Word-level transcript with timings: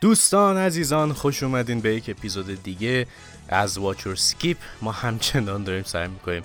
دوستان 0.00 0.56
عزیزان 0.56 1.12
خوش 1.12 1.42
اومدین 1.42 1.80
به 1.80 1.94
یک 1.94 2.10
اپیزود 2.10 2.62
دیگه 2.62 3.06
از 3.48 3.78
واچور 3.78 4.14
سکیپ 4.14 4.56
ما 4.82 4.92
همچنان 4.92 5.64
داریم 5.64 5.82
سعی 5.82 6.08
می‌کنیم 6.08 6.42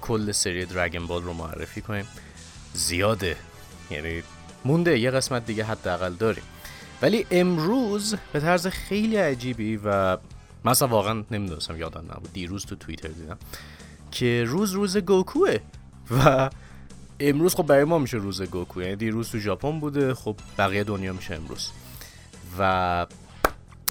کل 0.00 0.32
سری 0.32 0.64
درگن 0.64 1.06
بال 1.06 1.22
رو 1.22 1.32
معرفی 1.32 1.80
کنیم. 1.80 2.08
زیاده. 2.74 3.36
یعنی 3.90 4.22
مونده. 4.64 4.98
یه 4.98 5.10
قسمت 5.10 5.46
دیگه 5.46 5.64
حداقل 5.64 6.14
داریم. 6.14 6.42
ولی 7.02 7.26
امروز 7.30 8.14
به 8.32 8.40
طرز 8.40 8.66
خیلی 8.66 9.16
عجیبی 9.16 9.76
و 9.84 10.18
مثلا 10.64 10.88
واقعا 10.88 11.24
نمی‌دونستم 11.30 11.76
یادم 11.76 12.04
نبود. 12.04 12.32
دیروز 12.32 12.66
تو 12.66 12.76
توییتر 12.76 13.08
دیدم 13.08 13.38
که 14.10 14.44
روز 14.46 14.72
روز 14.72 14.96
گوکوه. 14.96 15.58
و 16.10 16.50
امروز 17.20 17.54
خب 17.54 17.66
برای 17.66 17.84
ما 17.84 17.98
میشه 17.98 18.16
روز 18.16 18.42
گوکو. 18.42 18.82
یعنی 18.82 18.96
دیروز 18.96 19.30
تو 19.30 19.38
ژاپن 19.38 19.80
بوده. 19.80 20.14
خب 20.14 20.36
بقیه 20.58 20.84
دنیا 20.84 21.12
میشه 21.12 21.34
امروز. 21.34 21.70
و 22.58 23.06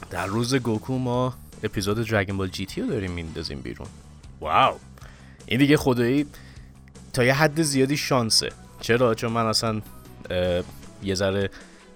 در 0.09 0.25
روز 0.25 0.55
گوکو 0.55 0.97
ما 0.97 1.33
اپیزود 1.63 2.07
دراگون 2.07 2.37
بال 2.37 2.47
جی 2.47 2.65
تی 2.65 2.81
رو 2.81 2.87
داریم 2.87 3.11
میندازیم 3.11 3.61
بیرون. 3.61 3.87
واو! 4.41 4.75
این 5.45 5.59
دیگه 5.59 5.77
خدایی 5.77 6.25
تا 7.13 7.23
یه 7.23 7.33
حد 7.33 7.61
زیادی 7.61 7.97
شانسه. 7.97 8.49
چرا؟ 8.81 9.15
چون 9.15 9.31
من 9.31 9.45
اصلا 9.45 9.81
یه 11.03 11.15
ذره 11.15 11.49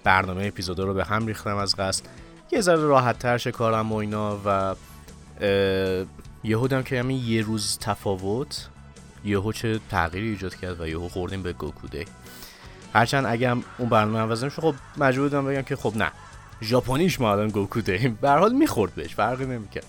برنامه 0.04 0.46
اپیزود 0.46 0.78
رو 0.78 0.94
به 0.94 1.04
هم 1.04 1.26
ریختم 1.26 1.56
از 1.56 1.76
قصد. 1.76 2.04
یه 2.52 2.60
ذره 2.60 2.82
راحت 2.82 3.18
تر 3.18 3.38
کارم 3.38 3.92
و 3.92 3.96
اینا 3.96 4.40
و 4.44 4.74
یهو 6.44 6.68
دم 6.68 6.82
که 6.82 6.98
همین 6.98 7.24
یه 7.24 7.42
روز 7.42 7.78
تفاوت. 7.78 8.68
یهو 9.24 9.52
چه 9.52 9.80
تغییری 9.90 10.28
ایجاد 10.28 10.54
کرد 10.54 10.80
و 10.80 10.88
یهو 10.88 11.08
خوردیم 11.08 11.42
به 11.42 11.52
گوکو 11.52 11.88
دی 11.88 12.04
هرچند 12.94 13.26
اگه 13.26 13.50
اون 13.78 13.88
برنامه 13.88 14.18
عوض 14.18 14.44
نشه 14.44 14.62
خب 14.62 14.74
مجبور 14.96 15.28
بودم 15.28 15.46
بگم 15.46 15.62
که 15.62 15.76
خب 15.76 15.96
نه. 15.96 16.12
ژاپنیش 16.62 17.20
ما 17.20 17.32
الان 17.32 17.48
گوکو 17.48 17.80
دی 17.80 18.08
به 18.08 18.30
حال 18.30 18.52
می‌خورد 18.52 18.94
بهش 18.94 19.14
فرقی 19.14 19.46
نمی‌کرد. 19.46 19.86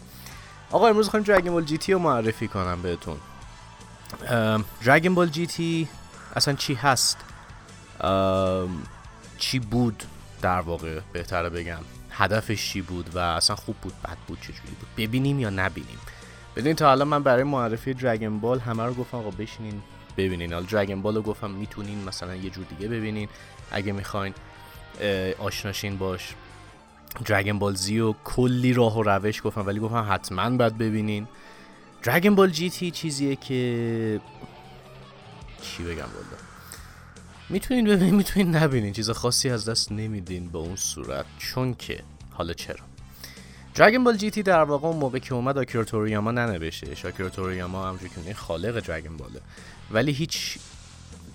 آقا 0.71 0.87
امروز 0.87 1.09
خواهیم 1.09 1.25
دراگون 1.25 1.53
بال 1.53 1.63
جی 1.63 1.77
تی 1.77 1.93
رو 1.93 1.99
معرفی 1.99 2.47
کنم 2.47 2.81
بهتون. 2.81 3.17
دراگون 4.85 5.15
بال 5.15 5.27
جی 5.27 5.47
تی 5.47 5.87
اصلا 6.35 6.53
چی 6.53 6.73
هست؟ 6.73 7.17
چی 9.37 9.59
بود؟ 9.59 10.03
در 10.41 10.61
واقع 10.61 10.99
بهتره 11.13 11.49
بگم. 11.49 11.79
هدفش 12.11 12.69
چی 12.69 12.81
بود 12.81 13.15
و 13.15 13.19
اصلا 13.19 13.55
خوب 13.55 13.75
بود 13.75 13.93
بد 14.03 14.17
بود 14.27 14.41
چجوری 14.41 14.75
بود؟ 14.79 14.87
ببینیم 14.97 15.39
یا 15.39 15.49
نبینیم. 15.49 15.97
بدین 16.55 16.75
تا 16.75 16.91
الان 16.91 17.07
من 17.07 17.23
برای 17.23 17.43
معرفی 17.43 17.93
دراگون 17.93 18.39
بال 18.39 18.59
همه 18.59 18.83
رو 18.83 18.93
گفتم 18.93 19.17
آقا 19.17 19.31
بشینین 19.31 19.81
ببینین. 20.17 20.53
حالا 20.53 20.65
دراگون 20.65 21.01
بال 21.01 21.15
رو 21.15 21.21
گفتم 21.21 21.51
می‌تونین 21.51 22.03
مثلا 22.03 22.35
یه 22.35 22.49
جور 22.49 22.65
دیگه 22.65 22.87
ببینین. 22.87 23.29
اگه 23.71 23.91
می‌خواین 23.91 24.33
آشناشین 25.39 25.97
باش. 25.97 26.33
دراگون 27.25 27.59
بال 27.59 27.75
زی 27.75 27.99
و 27.99 28.13
کلی 28.23 28.73
راه 28.73 28.97
و 28.97 29.03
روش 29.03 29.41
گفتم 29.43 29.67
ولی 29.67 29.79
گفتم 29.79 30.07
حتما 30.09 30.49
باید 30.49 30.77
ببینین. 30.77 31.27
دراگون 32.03 32.35
بال 32.35 32.49
جی 32.49 32.69
تی 32.69 32.91
چیزیه 32.91 33.35
که 33.35 34.21
چی 35.61 35.83
بگم 35.83 35.95
والا؟ 35.95 36.43
می‌تونین 37.49 37.85
ببینین 37.85 38.15
می‌تونین 38.15 38.55
نبینین 38.55 38.93
چیز 38.93 39.09
خاصی 39.09 39.49
از 39.49 39.69
دست 39.69 39.91
نمیدین 39.91 40.49
به 40.49 40.57
اون 40.57 40.75
صورت 40.75 41.25
چون 41.37 41.73
که 41.73 42.03
حالا 42.31 42.53
چرا؟ 42.53 42.85
دراگون 43.75 44.03
بال 44.03 44.17
جی 44.17 44.31
تی 44.31 44.43
در 44.43 44.63
واقع 44.63 44.87
اون 44.87 44.97
موقع 44.97 45.19
که 45.19 45.33
اومد 45.33 45.57
آکیرا 45.57 45.83
توریاما 45.83 46.31
ننوشته. 46.31 47.07
آکیرا 47.07 47.29
توریاما 47.29 47.97
که 48.25 48.33
خالق 48.33 48.79
دراگون 48.79 49.17
باله 49.17 49.41
ولی 49.91 50.11
هیچ 50.11 50.57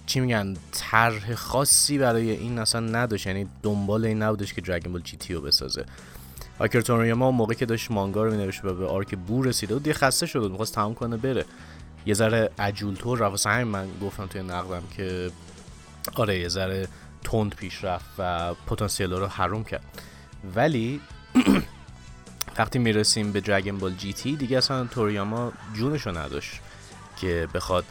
چی 0.09 0.21
میگن 0.21 0.57
طرح 0.73 1.35
خاصی 1.35 1.99
برای 1.99 2.31
این 2.31 2.59
اصلا 2.59 2.81
نداشت. 2.81 3.27
یعنی 3.27 3.47
دنبال 3.63 4.05
این 4.05 4.23
نبودش 4.23 4.55
که 4.55 4.61
دراگون 4.61 4.93
بال 4.93 5.03
جی 5.03 5.17
تی 5.17 5.35
رو 5.35 5.41
بسازه. 5.41 5.85
آکیرا 6.59 6.83
توریاما 6.83 7.31
موقع 7.31 7.55
که 7.55 7.67
داشت 7.67 7.91
مانگا 7.91 8.25
رو 8.25 8.31
مینوشت 8.31 8.65
و 8.65 8.75
به 8.75 8.87
آرک 8.87 9.15
بو 9.15 9.43
رسیده 9.43 9.75
بود 9.75 9.83
دیگه 9.83 9.95
خسته 9.95 10.27
شده 10.27 10.41
بود 10.41 10.51
می‌خواست 10.51 10.75
تمام 10.75 10.95
کنه 10.95 11.17
بره. 11.17 11.45
یه 12.07 12.15
ذره 12.15 12.51
عجول 12.59 12.95
طور 12.95 13.19
رفت. 13.19 13.47
همین 13.47 13.69
من 13.69 13.89
گفتم 14.03 14.27
توی 14.27 14.43
نقدم 14.43 14.83
که 14.97 15.31
آره 16.15 16.39
یه 16.39 16.49
ذره 16.49 16.89
تند 17.25 17.55
پیش 17.55 17.85
رفت 17.85 18.07
و 18.19 18.55
پتانسیل 18.55 19.13
رو 19.13 19.27
حروم 19.27 19.65
کرد. 19.65 19.85
ولی 20.55 21.01
وقتی 22.59 22.79
می‌رسیم 22.79 23.33
به 23.33 23.41
دراگون 23.41 23.79
بال 23.79 23.95
جی 23.95 24.13
تی 24.13 24.37
دیگه 24.37 24.59
اصلا 24.59 24.85
توریاما 24.85 25.53
جونشو 25.75 26.19
نداشت 26.19 26.61
که 27.17 27.49
بخواد 27.55 27.85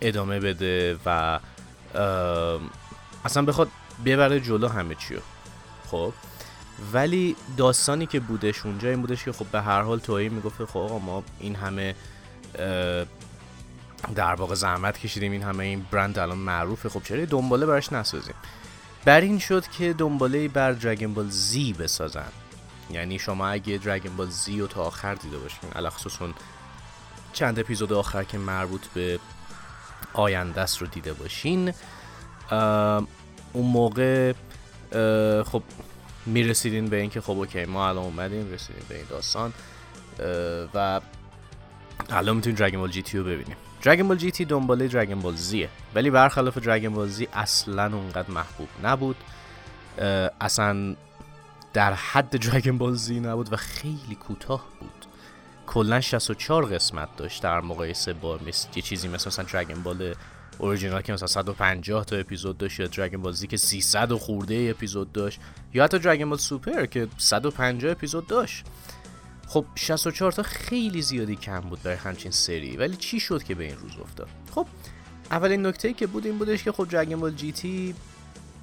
ادامه 0.00 0.40
بده 0.40 0.98
و 1.06 1.38
اصلا 3.24 3.42
بخواد 3.42 3.68
ببره 4.04 4.40
جلو 4.40 4.68
همه 4.68 4.94
چیو. 4.94 5.18
خب؟ 5.90 6.12
ولی 6.92 7.36
داستانی 7.56 8.06
که 8.06 8.20
بودش 8.20 8.66
اونجا 8.66 8.88
این 8.88 9.00
بودش 9.00 9.24
که 9.24 9.32
خب 9.32 9.46
به 9.46 9.60
هر 9.60 9.80
حال 9.80 9.98
تویی 9.98 10.28
می‌گفت 10.28 10.64
خب 10.64 10.78
آقا 10.78 10.98
ما 10.98 11.22
این 11.38 11.56
همه 11.56 11.94
در 14.14 14.34
واقع 14.34 14.54
زحمت 14.54 14.98
کشیدیم 14.98 15.32
این 15.32 15.42
همه 15.42 15.64
این 15.64 15.86
برند 15.90 16.18
الان 16.18 16.38
معروفه 16.38 16.88
خب 16.88 17.02
چرا 17.02 17.24
دنباله 17.24 17.66
براش 17.66 17.92
نسازیم؟ 17.92 18.34
بر 19.04 19.20
این 19.20 19.38
شد 19.38 19.68
که 19.68 19.92
دنباله 19.92 20.48
بر 20.48 20.72
دراگون 20.72 21.14
بال 21.14 21.28
زی 21.30 21.72
بسازن. 21.72 22.32
یعنی 22.90 23.18
شما 23.18 23.48
اگه 23.48 23.78
دراگون 23.78 24.16
بال 24.16 24.30
زی 24.30 24.60
رو 24.60 24.66
تا 24.66 24.82
آخر 24.82 25.14
دیده 25.14 25.38
باشین 25.38 25.58
اون 26.20 26.34
چند 27.36 27.58
اپیزود 27.58 27.92
آخر 27.92 28.24
که 28.24 28.38
مربوط 28.38 28.86
به 28.86 29.18
آینده 30.12 30.60
است 30.60 30.78
رو 30.78 30.86
دیده 30.86 31.12
باشین 31.12 31.72
اون 33.52 33.66
موقع 33.66 34.32
خب 35.42 35.62
می‌رسیدین 36.26 36.86
به 36.86 36.96
اینکه 36.96 37.20
خب 37.20 37.30
اوکی 37.30 37.64
ما 37.64 37.88
الان 37.88 38.04
اومدیم 38.04 38.52
رسیدیم 38.52 38.82
به 38.88 38.96
این 38.96 39.04
داستان 39.10 39.52
و 40.74 41.00
الان 42.10 42.36
می‌تونیم 42.36 42.58
دراگون 42.58 42.80
بال 42.80 42.90
جی 42.90 43.02
تی 43.02 43.18
رو 43.18 43.24
ببینیم. 43.24 43.56
دراگون 43.82 44.08
بال 44.08 44.16
جی 44.16 44.30
تی 44.30 44.44
دنباله 44.44 44.88
دراگون 44.88 45.20
بال 45.20 45.36
زیه 45.36 45.68
ولی 45.94 46.10
برخلاف 46.10 46.58
دراگون 46.58 46.94
بال 46.94 47.08
زی 47.08 47.28
اصلا 47.32 47.96
اونقدر 47.96 48.30
محبوب 48.30 48.68
نبود. 48.82 49.16
اصلا 50.40 50.96
در 51.72 51.92
حد 51.92 52.48
دراگون 52.48 52.78
بال 52.78 52.94
زی 52.94 53.20
نبود 53.20 53.52
و 53.52 53.56
خیلی 53.56 54.14
کوتاه 54.14 54.64
بود. 54.80 54.95
کلا 55.66 56.00
64 56.00 56.66
قسمت 56.66 57.16
داشت 57.16 57.42
در 57.42 57.60
مقایسه 57.60 58.12
با 58.12 58.38
مثل 58.46 58.68
یه 58.76 58.82
چیزی 58.82 59.08
مثل 59.08 59.28
مثلا 59.28 59.44
دراگون 59.44 59.82
بال 59.82 60.14
اوریجینال 60.58 61.00
که 61.00 61.12
مثلا 61.12 61.28
150 61.28 62.04
تا 62.04 62.16
اپیزود 62.16 62.58
داشت 62.58 62.80
یا 62.80 62.86
دراگون 62.86 63.22
بال 63.22 63.32
زی 63.32 63.46
که 63.46 63.56
300 63.56 64.12
و 64.12 64.18
خورده 64.18 64.68
اپیزود 64.76 65.12
داشت 65.12 65.40
یا 65.74 65.84
حتی 65.84 65.98
دراگون 65.98 66.28
بال 66.28 66.38
سوپر 66.38 66.86
که 66.86 67.08
150 67.18 67.90
اپیزود 67.90 68.26
داشت. 68.26 68.64
خب 69.48 69.64
64 69.74 70.32
تا 70.32 70.42
خیلی 70.42 71.02
زیادی 71.02 71.36
کم 71.36 71.60
بود 71.60 71.82
برای 71.82 71.96
همچین 71.96 72.30
سری 72.30 72.76
ولی 72.76 72.96
چی 72.96 73.20
شد 73.20 73.42
که 73.42 73.54
به 73.54 73.64
این 73.64 73.76
روز 73.76 73.92
افتاد؟ 74.02 74.28
خب 74.54 74.66
اولین 75.30 75.66
نکته 75.66 75.92
که 75.92 76.06
بود 76.06 76.26
این 76.26 76.38
بودش 76.38 76.62
که 76.62 76.72
خب 76.72 76.88
دراگون 76.88 77.20
بال 77.20 77.30
جی 77.30 77.52
تی 77.52 77.94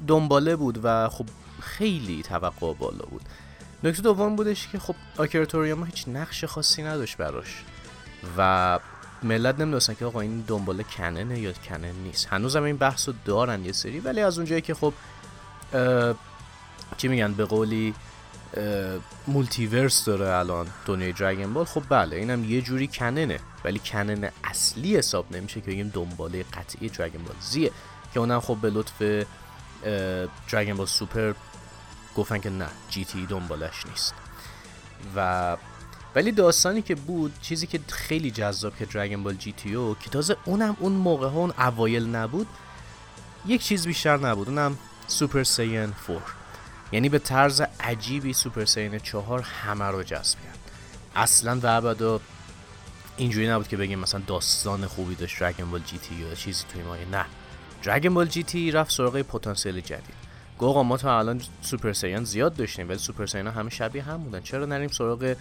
دنباله 0.08 0.56
بود 0.56 0.80
و 0.84 1.10
خب 1.10 1.26
خیلی 1.62 2.24
توقع 2.24 2.74
بالا 2.74 3.06
بود. 3.06 3.22
نکته 3.84 4.02
دوم 4.02 4.36
بودش 4.36 4.68
که 4.68 4.80
خب 4.80 4.96
آکیرا 5.18 5.46
توریاما 5.46 5.86
هیچ 5.86 6.08
نقش 6.08 6.46
خاصی 6.46 6.84
نداشت 6.84 7.18
براش 7.18 7.64
و 8.38 8.80
ملت 9.24 9.60
نمی‌دونستن 9.60 9.94
که 9.94 10.06
آقا 10.06 10.22
این 10.22 10.44
دنبال 10.48 10.84
کننه 10.84 11.40
یا 11.40 11.54
کنن 11.54 11.92
نیست. 12.04 12.28
هنوزم 12.28 12.64
این 12.64 12.78
بحث 12.78 13.08
رو 13.08 13.14
دارن 13.26 13.66
یه 13.66 13.72
سری 13.72 14.00
ولی 14.00 14.22
از 14.22 14.38
اونجایی 14.38 14.62
که 14.62 14.74
خب 14.74 14.94
چی 16.98 17.08
میگن 17.08 17.34
به 17.34 17.46
قولی 17.46 17.94
مولتیورس 19.28 20.06
داره 20.06 20.26
الان 20.26 20.68
دنیای 20.86 21.12
دراگون 21.12 21.54
بال 21.54 21.66
خب 21.66 21.84
بله 21.90 22.16
اینم 22.16 22.44
یه 22.44 22.62
جوری 22.62 22.88
کننه 22.88 23.40
ولی 23.66 23.80
کنن 23.80 24.30
اصلی 24.44 24.98
حساب 24.98 25.26
نمیشه 25.32 25.62
که 25.62 25.68
بگیم 25.68 25.92
دنباله 25.94 26.44
قطعی 26.44 26.90
دراگون 26.90 27.24
بال 27.24 27.36
زیه 27.42 27.72
که 28.14 28.20
اونم 28.20 28.40
خب 28.40 28.58
به 28.62 28.70
لطف 28.70 29.26
Dragon 30.52 30.74
Ball 30.74 30.88
Super 30.88 31.34
گفتن 32.18 32.40
که 32.40 32.50
نه 32.50 32.68
GT 32.90 33.26
دنبالش 33.26 33.86
نیست. 33.86 34.14
و 35.16 35.58
ولی 36.16 36.32
داستانی 36.32 36.82
که 36.82 36.96
بود 36.96 37.34
چیزی 37.42 37.68
که 37.68 37.80
خیلی 37.88 38.32
جذاب 38.32 38.78
که 38.78 38.86
Dragon 38.86 39.24
Ball 39.24 39.34
GT 39.34 39.76
او 39.76 39.96
که 40.00 40.10
تازه 40.10 40.38
اونم 40.46 40.78
اون 40.80 40.92
موقع 40.92 41.28
ها 41.28 41.40
اون 41.40 41.54
اوایل 41.58 42.16
نبود 42.16 42.48
یک 43.46 43.64
چیز 43.64 43.88
بیشتر 43.88 44.18
نبود. 44.18 44.50
اونم 44.50 44.78
Super 45.08 45.44
Saiyan 45.44 45.94
4 46.08 46.22
یعنی 46.92 47.10
به 47.10 47.20
طرز 47.20 47.62
عجیبی 47.80 48.34
Super 48.34 48.66
Saiyan 48.66 49.00
4 49.00 49.42
همه 49.42 49.86
رو 49.86 50.04
جذب 50.04 50.40
کرد. 50.44 50.60
اصلا 51.16 51.60
و 51.60 51.68
ابدا 51.68 52.22
اینجوری 53.18 53.48
نبود 53.48 53.68
که 53.68 53.78
بگیم 53.78 54.00
مثلا 54.00 54.22
داستان 54.28 54.88
خوبی 54.88 55.16
داشت 55.16 55.40
Dragon 55.40 55.72
Ball 55.72 55.82
GT 55.82 56.16
یا 56.16 56.36
چیزی 56.36 56.64
توی 56.74 56.82
مایه 56.82 57.06
نه. 57.06 57.26
Dragon 57.84 58.14
Ball 58.14 58.28
GT 58.28 58.72
رفت 58.72 58.92
سراغ 58.92 59.22
پتانسیل 59.22 59.82
جدید. 59.82 60.23
گفت 60.58 60.84
ما 60.84 60.98
تا 60.98 61.20
الان 61.20 61.42
Super 61.62 61.94
Saiyan 61.94 62.24
زیاد 62.24 62.56
داشتیم 62.56 62.90
ولی 62.90 62.98
Super 62.98 63.26
Saiyan 63.26 63.48
همه 63.48 63.70
شبیه 63.70 64.04
هم 64.04 64.18
بودن. 64.24 64.42
چرا 64.42 64.66
نریم 64.66 64.90
سراغ 64.90 65.36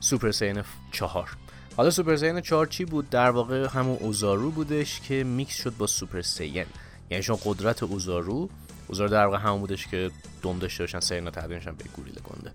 Super 0.00 0.30
Saiyan 0.30 0.64
چهار؟ 0.92 1.30
حالا 1.76 1.90
Super 1.90 2.16
Saiyan 2.16 2.40
چهار 2.40 2.66
چی 2.66 2.84
بود؟ 2.84 3.10
در 3.10 3.30
واقع 3.30 3.68
همون 3.68 3.96
اوزارو 4.00 4.50
بودش 4.50 5.00
که 5.00 5.24
میکس 5.24 5.56
شد 5.56 5.76
با 5.76 5.86
Super 5.86 6.22
Saiyan. 6.22 6.66
یعنی 7.10 7.22
شما 7.22 7.38
قدرت 7.44 7.82
اوزارو 7.82 8.48
اوزارو 8.88 9.08
در 9.08 9.26
واقع 9.26 9.38
همون 9.38 9.60
بودش 9.60 9.86
که 9.86 10.10
دم 10.42 10.58
داشته 10.58 10.82
باشن 10.82 11.00
سایانا 11.00 11.30
تبدیل 11.30 11.57
شن 11.57 11.74
به 11.74 11.84
گوریل 11.96 12.20
گنده. 12.24 12.52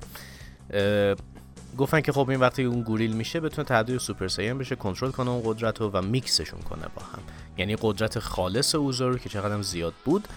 گفتن 1.77 2.01
که 2.01 2.11
خب 2.11 2.29
این 2.29 2.39
وقتی 2.39 2.63
اون 2.63 2.81
گوریل 2.81 3.13
میشه 3.13 3.39
بتونه 3.39 3.67
تبدیل 3.67 3.97
Super 3.97 4.27
Saiyan 4.27 4.57
بشه 4.57 4.75
کنترل 4.75 5.11
کنه 5.11 5.29
اون 5.29 5.41
قدرت 5.45 5.81
رو 5.81 5.89
و 5.89 6.01
میکسشون 6.01 6.61
کنه 6.61 6.85
با 6.95 7.01
هم. 7.01 7.19
یعنی 7.57 7.77
قدرت 7.81 8.19
خالص 8.19 8.75
اوزارو 8.75 9.19
که 9.19 9.29
چقدر 9.29 9.61
زیاد 9.61 9.93
بود 10.05 10.27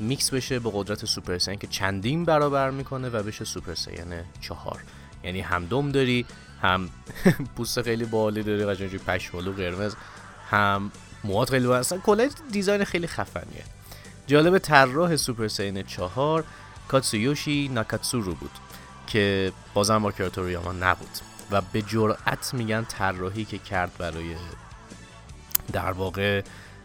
میکس 0.00 0.30
بشه 0.30 0.58
با 0.58 0.70
قدرت 0.70 1.04
Super 1.04 1.38
Saiyan 1.38 1.58
که 1.58 1.66
چندین 1.66 2.24
برابر 2.24 2.70
می‌کنه 2.70 3.08
و 3.08 3.22
بشه 3.22 3.44
Super 3.44 3.74
Saiyan 3.74 4.24
چهار. 4.40 4.80
یعنی 5.24 5.40
هم 5.40 5.64
دم 5.64 5.88
داری 5.88 6.26
هم 6.62 6.90
پوست 7.56 7.82
خیلی 7.82 8.04
بالی 8.04 8.42
داری 8.42 8.64
قشنگ 8.64 9.04
پشمالو 9.04 9.52
قرمز 9.52 9.94
هم 10.50 10.92
موهات 11.24 11.50
خیلی 11.50 11.66
اصلا 11.66 11.98
کلا 11.98 12.28
design 12.52 12.84
خیلی 12.84 13.06
خفنیه. 13.06 13.64
جالب 14.26 14.58
طراح 14.58 15.16
Super 15.16 15.48
Saiyan 15.48 15.82
چهار 15.82 16.44
کاتسویوشی 16.88 17.68
ناکاتسورو 17.68 18.34
بود 18.34 18.50
که 19.06 19.52
بازم 19.74 19.98
با 19.98 20.12
آکیرا 20.12 20.42
توریاما 20.42 20.72
نبود 20.72 21.18
و 21.50 21.60
به 21.72 21.82
جرأت 21.82 22.54
میگن 22.54 22.84
طراحی 22.84 23.44
که 23.44 23.58
کرد 23.58 23.90
برای 23.98 24.34
در 25.72 25.92
واقع 25.92 26.42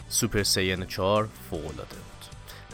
Super 0.10 0.44
Saiyan 0.44 0.86
4 0.86 1.30
فوق 1.50 1.66
العاده. 1.66 2.05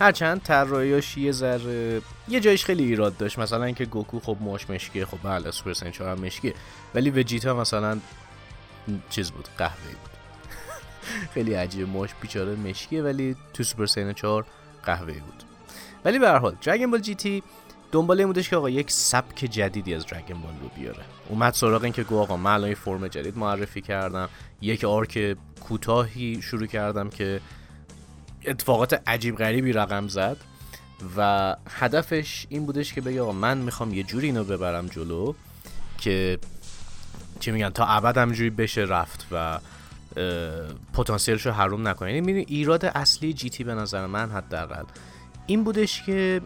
هرچند 0.02 0.42
طراحیاش 0.42 1.18
یه 1.18 1.32
ذره 1.32 2.02
یه 2.28 2.40
جایش 2.40 2.66
خیلی 2.66 2.84
ایراد 2.84 3.18
داشت. 3.18 3.40
مثلا 3.40 3.64
اینکه 3.64 3.86
گوکو 3.86 4.20
خب 4.20 4.38
موهاش 4.40 4.70
مشکیه 4.70 5.06
خب 5.06 5.18
بله 5.24 5.52
سوپر 5.52 5.74
4 5.74 6.10
هم 6.10 6.26
مشکیه 6.26 6.54
ولی 6.96 7.10
وجیتا 7.10 7.54
مثلا 7.54 8.00
چیز 9.10 9.32
بود 9.32 9.48
قهوه‌ای 9.58 9.96
بود. 9.96 10.12
خیلی 11.34 11.54
عجیبه 11.54 11.86
موهاش 11.86 12.10
بیچاره 12.22 12.56
مشکیه 12.56 13.02
ولی 13.04 13.36
تو 13.54 13.64
Super 13.64 13.86
Saiyan 13.86 14.14
4 14.14 14.46
قهوه‌ای 14.84 15.20
بود. 15.20 15.44
ولی 16.06 16.20
به 16.20 16.28
هر 16.28 16.38
حال 16.38 16.56
دراگون 16.62 16.92
بال 16.92 17.00
جی 17.00 17.16
تی 17.16 17.44
دنبال 17.92 18.20
این 18.20 18.28
بودش 18.28 18.50
که 18.50 18.56
آقا 18.56 18.70
یک 18.70 18.92
سبک 18.92 19.36
جدیدی 19.36 19.94
از 19.94 20.06
دراگون 20.06 20.42
بال 20.42 20.54
رو 20.62 20.70
بیاره. 20.76 21.04
اومد 21.30 21.54
سراغ 21.54 21.84
این 21.84 21.94
که 21.94 22.04
گو 22.04 22.20
آقا 22.20 22.38
من 22.38 22.74
فرم 22.74 23.08
جدید 23.08 23.38
معرفی 23.38 23.82
کردم. 23.82 24.30
یک 24.62 24.84
آرک 24.84 25.38
کوتاهی 25.68 26.42
شروع 26.42 26.66
کردم 26.66 27.10
که 27.10 27.42
اتفاقات 28.46 29.02
عجیب 29.08 29.38
غریبی 29.38 29.74
رقم 29.74 30.08
زد 30.08 30.38
و 31.18 31.56
هدفش 31.70 32.46
این 32.50 32.66
بودش 32.66 32.94
که 32.94 33.02
بگه 33.02 33.22
آقا 33.22 33.32
من 33.32 33.58
می‌خوام 33.58 33.94
یه 33.94 34.04
جوری 34.04 34.28
اینو 34.28 34.44
ببرم 34.44 34.88
جلو 34.88 35.34
که 35.98 36.40
چی 37.40 37.52
میگن 37.52 37.70
تا 37.70 37.86
ابد 37.86 38.18
همینجوری 38.18 38.50
بشه 38.50 38.82
رفت 38.82 39.28
و 39.32 39.60
پتانسیلش 40.94 41.46
رو 41.46 41.52
حروم 41.52 41.88
نکنه. 41.88 42.14
یعنی 42.14 42.32
ایراد 42.32 42.86
اصلی 42.86 43.34
GT 43.34 43.64
به 43.64 43.74
نظر 43.74 44.06
من 44.06 44.32
حداقل 44.32 44.84
این 45.48 45.64
بودش 45.64 46.04
که 46.04 46.42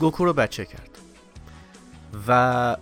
گوکو 0.00 0.24
رو 0.24 0.32
بچه 0.32 0.64
کرد. 0.64 0.90
و 2.28 2.76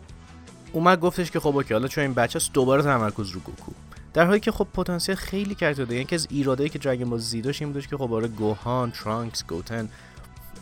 اومد 0.73 1.01
گفتش 1.01 1.31
که 1.31 1.41
خب 1.41 1.57
okay 1.57 1.75
حالا 1.75 1.89
چون 1.89 2.03
این 2.03 2.15
بچه 2.15 2.37
است 2.37 2.53
دوباره 2.53 2.83
تمرکز 2.83 3.31
رو 3.31 3.41
گوکو. 3.41 3.73
در 4.15 4.27
حالی 4.27 4.41
که 4.41 4.53
خب 4.53 4.67
پتانسیل 4.75 5.15
خیلی 5.15 5.55
کرده 5.55 5.75
داده 5.75 5.95
یعنی 5.95 6.07
از 6.13 6.27
ایرادایی 6.31 6.69
که 6.69 6.79
Dragon 6.79 7.11
Ball 7.11 7.19
Z 7.19 7.43
داشت 7.43 7.63
این 7.63 7.73
بودش 7.73 7.89
که 7.89 7.97
خب 7.97 8.13
آره 8.13 8.29
گوهان 8.29 8.91
ترانکس 8.91 9.45
گوتن 9.45 9.89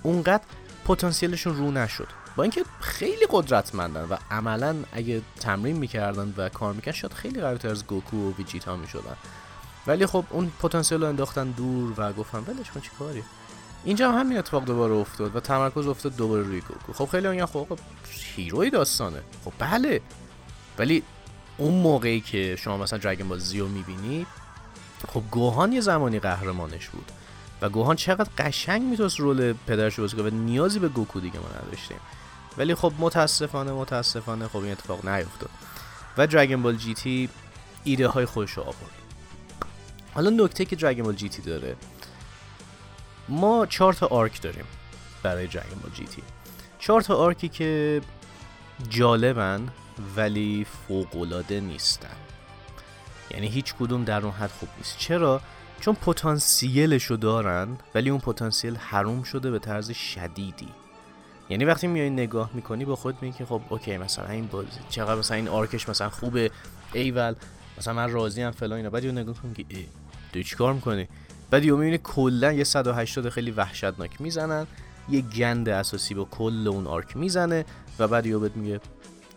اونقدر 0.03 0.43
پتانسیلشون 0.85 1.57
رو 1.57 1.71
نشد. 1.71 2.09
با 2.37 2.43
اینکه 2.43 2.65
خیلی 2.81 3.27
قدرتمندن 3.31 4.05
و 4.11 4.17
عملا 4.31 4.77
اگه 4.93 5.23
تمرین 5.41 5.77
می‌کردن 5.77 6.35
و 6.37 6.49
کار 6.49 6.73
می‌کردن 6.73 6.99
شاید 6.99 7.13
خیلی 7.13 7.41
قویتر 7.41 7.69
از 7.69 7.87
گوکو 7.87 8.17
و 8.17 8.33
وجیتا 8.39 8.77
می‌شدن. 8.77 9.17
ولی 9.87 10.07
خب 10.07 10.25
اون 10.31 10.53
پتانسیل 10.63 11.01
رو 11.01 11.09
انداختن 11.09 11.51
دور 11.51 11.95
و 11.97 12.13
گفتن 12.13 12.39
ولش 12.39 12.71
کن 12.71 12.81
چیکاری 12.81 13.23
اینجا 13.85 14.13
هم 14.13 14.19
همین 14.19 14.39
اتفاق 14.39 14.65
دوباره 14.65 14.95
افتاد 14.95 15.37
و 15.37 15.41
تمرکز 15.41 15.87
افتاد 15.87 16.17
دوباره 16.17 16.43
روی 16.43 16.61
گوکو. 16.61 16.93
خب 16.93 17.11
خیلی 17.11 17.29
میگن 17.29 17.47
خب 17.47 17.79
هیروی 18.37 18.71
داستانه. 18.71 19.21
خب 19.45 19.53
بله. 19.59 20.01
ولی 20.79 21.03
اون 21.59 21.75
موقعی 21.75 22.21
که 22.21 22.57
شما 22.57 22.77
مثلا 22.77 22.99
دراگون 22.99 23.29
بال 23.29 23.39
زیو 23.39 23.69
می‌بینی 23.69 24.27
خب 25.09 25.23
گوهان 25.31 25.73
یه 25.73 25.81
زمانی 25.81 26.19
قهرمانش 26.19 26.89
بود 26.89 27.13
و 27.63 27.69
گوهان 27.69 27.97
چقدر 27.97 28.31
قشنگ 28.39 28.83
می‌تونست 28.83 29.21
رول 29.21 29.53
پدرش 29.53 30.01
بازی 30.01 30.17
کنه 30.17 30.31
و 30.31 30.35
نیازی 30.35 30.79
به 30.79 30.89
گوکو 30.89 31.21
دیگه 31.21 31.39
ما 31.39 31.49
نداشتیم. 31.63 31.97
ولی 32.59 32.75
خب 32.75 32.93
متاسفانه 32.99 33.73
متاسفانه 33.73 34.49
خب 34.49 34.57
این 34.57 34.73
اتفاق 34.73 35.09
نیفتاد 35.09 35.51
و 36.19 36.27
Dragon 36.27 36.63
Ball 36.63 36.77
GT 36.77 37.29
ایده 37.85 38.09
های 38.09 38.25
خودش 38.25 38.51
رو 38.51 38.63
آورد. 38.63 38.99
حالا 40.15 40.31
نکته 40.31 40.65
که 40.65 40.77
Dragon 40.77 41.05
Ball 41.05 41.15
GT 41.15 41.43
داره 41.43 41.77
ما 43.29 43.67
چهار 43.67 43.93
تا 43.93 44.07
arc 44.07 44.43
داریم 44.43 44.65
برای 45.23 45.47
Dragon 45.47 45.79
Ball 45.83 45.93
GT 45.93 46.23
چهار 46.79 47.01
تا 47.01 47.17
arc 47.17 47.41
ی 47.41 47.49
که 47.49 48.01
جالبن 48.89 49.69
ولی 50.17 50.67
فوقالعاده 50.89 51.61
نیستن. 51.61 52.17
یعنی 53.31 53.49
هیچ 53.49 53.75
کدوم 53.75 54.05
در 54.05 54.23
اون 54.23 54.33
حد 54.33 54.51
خوب 54.51 54.69
نیست. 54.79 54.99
چرا؟ 54.99 55.41
چون 55.81 55.95
پتانسیلشو 55.95 57.17
دارن 57.17 57.69
ولی 57.95 58.11
اون 58.11 58.21
پتانسیل 58.21 58.77
حروم 58.77 59.23
شده 59.23 59.51
به 59.51 59.59
طرز 59.59 59.91
شدیدی. 59.91 60.69
یعنی 61.51 61.65
وقتی 61.65 61.87
میای 61.87 62.11
نگاه 62.11 62.51
می‌کنی 62.55 62.85
با 62.85 62.97
خود 62.97 63.23
میگی 63.23 63.39
که 63.39 63.45
خب 63.45 63.63
okay 63.69 63.97
مثلا 63.97 64.29
این 64.29 64.47
بازی 64.47 64.69
چقدر 64.89 65.15
مثلا 65.15 65.37
این 65.37 65.49
arc 65.49 65.73
ش 65.73 65.89
مثلا 65.89 66.11
خوبه. 66.11 66.51
ایول 66.93 67.35
مثلا 67.79 67.95
من 67.95 68.11
راضی 68.11 68.43
ام 68.43 68.51
فلان 68.51 68.77
اینا. 68.77 68.91
بعد 68.91 69.05
یه 69.05 69.13
نگاه 69.13 69.35
کنی 69.43 69.55
که 69.55 69.65
تو 70.33 70.43
چیکار 70.43 70.73
می‌کنی؟ 70.73 71.09
بعد 71.51 71.65
یه 71.65 71.73
می‌بینی 71.73 71.99
کلا 71.99 72.53
یه 72.53 72.65
180 72.65 73.29
خیلی 73.29 73.51
وحشتناک 73.51 74.21
می‌زنن. 74.21 74.67
یه 75.09 75.21
گند 75.21 75.69
اساسی 75.69 76.15
به 76.15 76.25
کل 76.25 76.69
اون 76.69 76.87
arc 76.87 77.17
می‌زنه 77.17 77.65
و 77.99 78.09
بعد 78.09 78.27
یه 78.27 78.37
میگه 78.37 78.81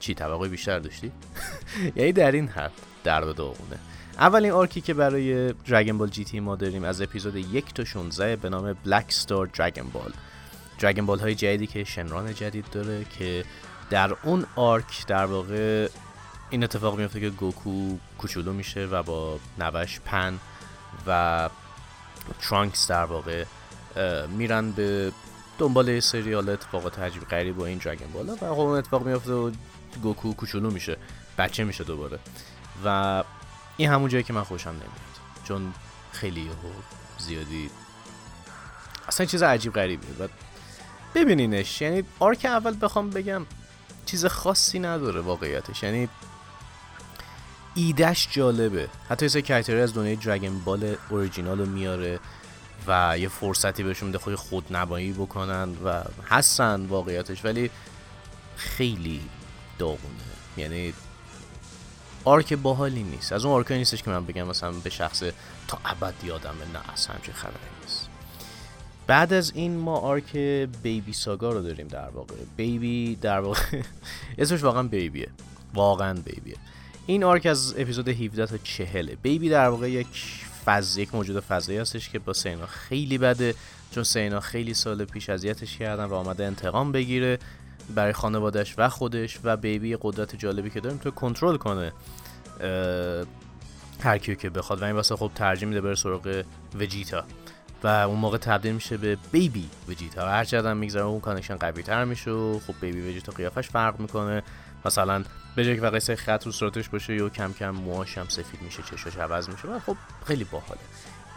چی 0.01 0.13
توقع 0.13 0.47
بیشتر 0.47 0.79
داشتی؟ 0.79 1.11
یعنی 1.95 2.11
در 2.11 2.31
این 2.31 2.47
حد 2.47 2.71
در 3.03 3.21
داغونه. 3.21 3.79
اولین 4.17 4.51
arc 4.51 4.74
ی 4.74 4.81
که 4.81 4.93
برای 4.93 5.53
Dragon 5.53 5.97
Ball 5.97 6.09
GT 6.09 6.39
ما 6.39 6.55
داریم 6.55 6.83
از 6.83 7.01
اپیزود 7.01 7.35
یک 7.35 7.73
تا 7.73 7.83
16 7.83 8.35
به 8.35 8.49
نام 8.49 8.73
Black 8.85 9.11
Star 9.11 9.45
Dragon 9.45 9.89
Ball 9.93 10.11
Dragon 10.79 11.05
Ball 11.05 11.19
های 11.19 11.35
جدیدی 11.35 11.67
که 11.67 11.83
شنران 11.83 12.33
جدید 12.33 12.65
داره 12.71 13.05
که 13.19 13.43
در 13.89 14.15
اون 14.23 14.45
arc 14.55 15.07
در 15.07 15.25
واقع 15.25 15.87
این 16.49 16.63
اتفاق 16.63 16.99
میفته 16.99 17.19
که 17.19 17.29
گوکو 17.29 17.97
کوچولو 18.17 18.53
میشه 18.53 18.85
و 18.85 19.03
با 19.03 19.39
نوه‌ش 19.59 19.99
پن 20.05 20.39
و 21.07 21.49
ترانکس 22.41 22.87
در 22.87 23.05
واقع 23.05 23.45
میرن 24.37 24.71
به 24.71 25.11
دنبال 25.57 25.99
سری 25.99 26.49
اتفاقات 26.49 26.99
عجیب 26.99 27.23
غریب 27.23 27.57
با 27.57 27.65
این 27.65 27.77
Dragon 27.77 28.07
Ball 28.13 28.29
ا 28.29 28.33
و 28.33 28.37
خب 28.37 28.59
اون 28.59 28.77
اتفاق 28.77 29.07
میفته 29.07 29.31
و 29.31 29.51
گوکو 30.03 30.33
کوچولو 30.33 30.71
میشه 30.71 30.97
بچه 31.37 31.63
میشه 31.63 31.83
دوباره. 31.83 32.19
و 32.85 33.23
این 33.77 33.89
همون 33.89 34.09
جایی 34.09 34.23
که 34.23 34.33
من 34.33 34.43
خوشم 34.43 34.69
نمیاد 34.69 34.91
چون 35.43 35.73
خیلی 36.11 36.49
زیادی 37.17 37.69
اصلا 39.07 39.25
چیز 39.25 39.43
عجیب 39.43 39.73
غریبیه. 39.73 40.09
و 40.19 40.27
ببینینش 41.15 41.81
یعنی 41.81 42.03
arc 42.19 42.45
اول 42.45 42.75
بخوام 42.81 43.09
بگم 43.09 43.45
چیز 44.05 44.25
خاصی 44.25 44.79
نداره 44.79 45.21
واقعیتش. 45.21 45.83
یعنی 45.83 46.09
ایدش 47.75 48.27
جالبه. 48.31 48.89
حتی 49.09 49.25
یه 49.25 49.41
character 49.41 49.77
ی 49.77 49.81
از 49.81 49.93
دنیای 49.93 50.15
Dragon 50.15 50.59
Ball 50.59 50.95
original 51.09 51.59
رو 51.59 51.65
میاره 51.65 52.19
و 52.87 53.17
یه 53.19 53.27
فرصتی 53.27 53.83
بهشون 53.83 54.07
میده 54.07 54.17
خود 54.17 54.35
خودنمایی 54.35 55.11
بکنن 55.11 55.69
و 55.85 56.03
هستن 56.29 56.85
واقعیتش. 56.85 57.45
ولی 57.45 57.69
خیلی 58.55 59.21
داغونه. 59.81 60.23
یعنی 60.57 60.93
arc 62.23 62.53
باحالی 62.53 63.03
نیست. 63.03 63.33
از 63.33 63.45
اون 63.45 63.53
arc 63.53 63.69
ایی 63.69 63.79
نیستش 63.79 64.03
که 64.03 64.09
من 64.09 64.25
بگم 64.25 64.47
مثلا 64.47 64.71
به 64.71 64.89
شخصه 64.89 65.23
تا 65.67 65.79
ابد 65.85 66.13
یادمه 66.23 66.65
نه 66.73 66.91
اصلا 66.93 67.15
همچین 67.15 67.33
خبری 67.33 67.71
نیست. 67.81 68.09
بعد 69.07 69.33
از 69.33 69.51
این 69.55 69.77
ما 69.77 69.97
arc 69.97 70.35
بیبی 70.83 71.13
saga 71.13 71.51
رو 71.51 71.61
داریم 71.61 71.87
در 71.87 72.09
واقع. 72.09 72.35
بیبی 72.57 73.15
در 73.15 73.39
واقع 73.39 73.61
اسمش 74.37 74.63
واقعا 74.63 74.83
بیبیه. 74.83 75.27
واقعا 75.73 76.13
بیبیه. 76.13 76.55
این 77.05 77.23
arc 77.23 77.45
از 77.45 77.75
اپیزود 77.77 78.07
17 78.07 78.45
تا 78.45 78.57
40 78.57 79.15
بیبی 79.15 79.49
در 79.49 79.69
واقع 79.69 79.91
یک 79.91 80.07
فض 80.65 80.97
یک 80.97 81.15
موجود 81.15 81.39
فضایی 81.39 81.79
هستش 81.79 82.09
که 82.09 82.19
با 82.19 82.33
Saiyan 82.33 82.61
ا 82.61 82.65
خیلی 82.65 83.17
بده 83.17 83.55
چون 83.91 84.03
Saiyan 84.03 84.34
ا 84.34 84.39
خیلی 84.39 84.73
سال 84.73 85.05
پیش 85.05 85.29
اذیتش 85.29 85.77
کردن 85.77 86.05
و 86.05 86.13
آمده 86.13 86.45
انتقام 86.45 86.91
بگیره. 86.91 87.39
برای 87.95 88.13
خانوادش 88.13 88.75
و 88.77 88.89
خودش 88.89 89.39
و 89.43 89.57
بیبی 89.57 89.97
قدرت 90.01 90.35
جالبی 90.35 90.69
که 90.69 90.79
داریم 90.79 90.97
تو 90.97 91.11
کنترل 91.11 91.57
کنه 91.57 91.93
هر 94.03 94.17
کیو 94.17 94.35
که 94.35 94.49
بخواد. 94.49 94.81
و 94.81 94.85
این 94.85 94.95
واسه 94.95 95.15
خب 95.15 95.31
ترجیح 95.35 95.67
میده 95.67 95.81
بره 95.81 95.95
سراغ 95.95 96.43
وجیتا. 96.79 97.23
و 97.83 97.87
اون 97.87 98.19
موقع 98.19 98.37
تبدیل 98.37 98.73
میشه 98.73 98.97
به 98.97 99.17
بیبی 99.31 99.69
وجیتا. 99.87 100.25
و 100.25 100.29
هر 100.29 100.43
چقدر 100.43 100.73
میگذره 100.73 101.03
اون 101.03 101.19
connection 101.19 101.55
قوی 101.55 101.83
تر 101.83 102.05
میشه 102.05 102.31
و 102.31 102.59
خب 102.67 102.73
بیبی 102.81 103.09
وجیتا 103.09 103.31
قیافش 103.31 103.69
فرق 103.69 103.99
می‌کنه. 103.99 104.43
مثلا 104.85 105.23
به 105.55 105.65
جای 105.65 105.75
که 105.75 105.81
فقط 105.81 106.15
خط 106.15 106.45
رو 106.45 106.51
صورتش 106.51 106.89
باشه 106.89 107.15
یا 107.15 107.29
کم 107.29 107.53
کم 107.53 107.69
موهاش 107.69 108.17
هم 108.17 108.27
سفید 108.27 108.61
میشه 108.61 108.83
چشاش 108.83 109.17
عوض 109.17 109.49
میشه 109.49 109.67
و 109.67 109.79
خب 109.79 109.97
خیلی 110.25 110.43
باحاله. 110.43 110.81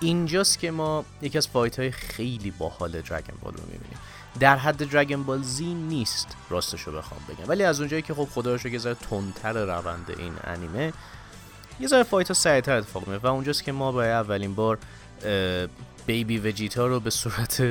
اینجاست 0.01 0.59
که 0.59 0.71
ما 0.71 1.05
یکی 1.23 1.39
از 1.39 1.49
fight 1.49 1.79
های 1.79 1.91
خیلی 1.91 2.51
باحال 2.51 2.91
Dragon 2.91 3.37
Ball 3.43 3.55
رو 3.55 3.63
می‌بینیم. 3.63 3.99
در 4.41 4.57
حد 4.57 4.91
Dragon 4.91 5.23
Ball 5.23 5.43
Z 5.43 5.75
نیست 5.75 6.37
راستشو 6.50 6.93
بخوام 6.93 7.21
بگم. 7.29 7.49
ولی 7.49 7.62
از 7.62 7.81
اونجایی 7.81 8.03
که 8.03 8.14
خب 8.14 8.29
خدایی 8.35 8.57
یه 8.57 8.79
ذره 8.79 8.95
تندتر 8.95 9.53
روند 9.53 10.14
این 10.19 10.33
انیمه 10.45 10.93
یه 11.81 11.88
ذره 11.88 12.03
fight 12.03 12.29
ها 12.29 12.35
سریعتر 12.35 12.76
اتفاق 12.76 13.09
میفته 13.09 13.29
و 13.29 13.31
اونجاست 13.31 13.64
که 13.64 13.73
ما 13.73 13.93
برای 13.93 14.11
اولین 14.11 14.55
بار 14.55 14.79
بیبی 16.07 16.38
وجیتا 16.38 16.87
رو 16.87 17.00
به 17.00 17.11
صورت 17.11 17.62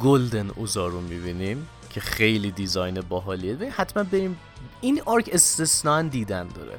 golden 0.00 0.50
اوزارو 0.50 1.00
می‌بینیم 1.00 1.68
که 1.90 2.00
خیلی 2.00 2.50
design 2.50 3.00
باحالیه. 3.00 3.56
و 3.56 3.70
حتما 3.70 4.02
بریم. 4.02 4.36
این 4.80 5.02
arc 5.04 5.30
استثنا 5.32 6.02
دیدن 6.02 6.48
داره. 6.48 6.78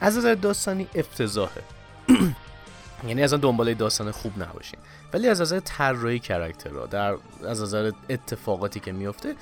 از 0.00 0.18
نظر 0.18 0.34
داستانی 0.34 0.88
افتضاحه. 0.94 1.62
یعنی 3.08 3.22
اصلا 3.22 3.38
دنبال 3.38 3.74
داستان 3.74 4.10
خوب 4.10 4.42
نباشین. 4.42 4.78
ولی 5.12 5.28
از 5.28 5.40
نظر 5.40 5.60
طراحی 5.60 6.18
character 6.18 6.79
ها 6.79 6.86
در 6.86 7.16
از 7.46 7.62
نظر 7.62 7.92
اتفاقاتی 8.10 8.80
که 8.80 8.92
میفته 8.92 9.34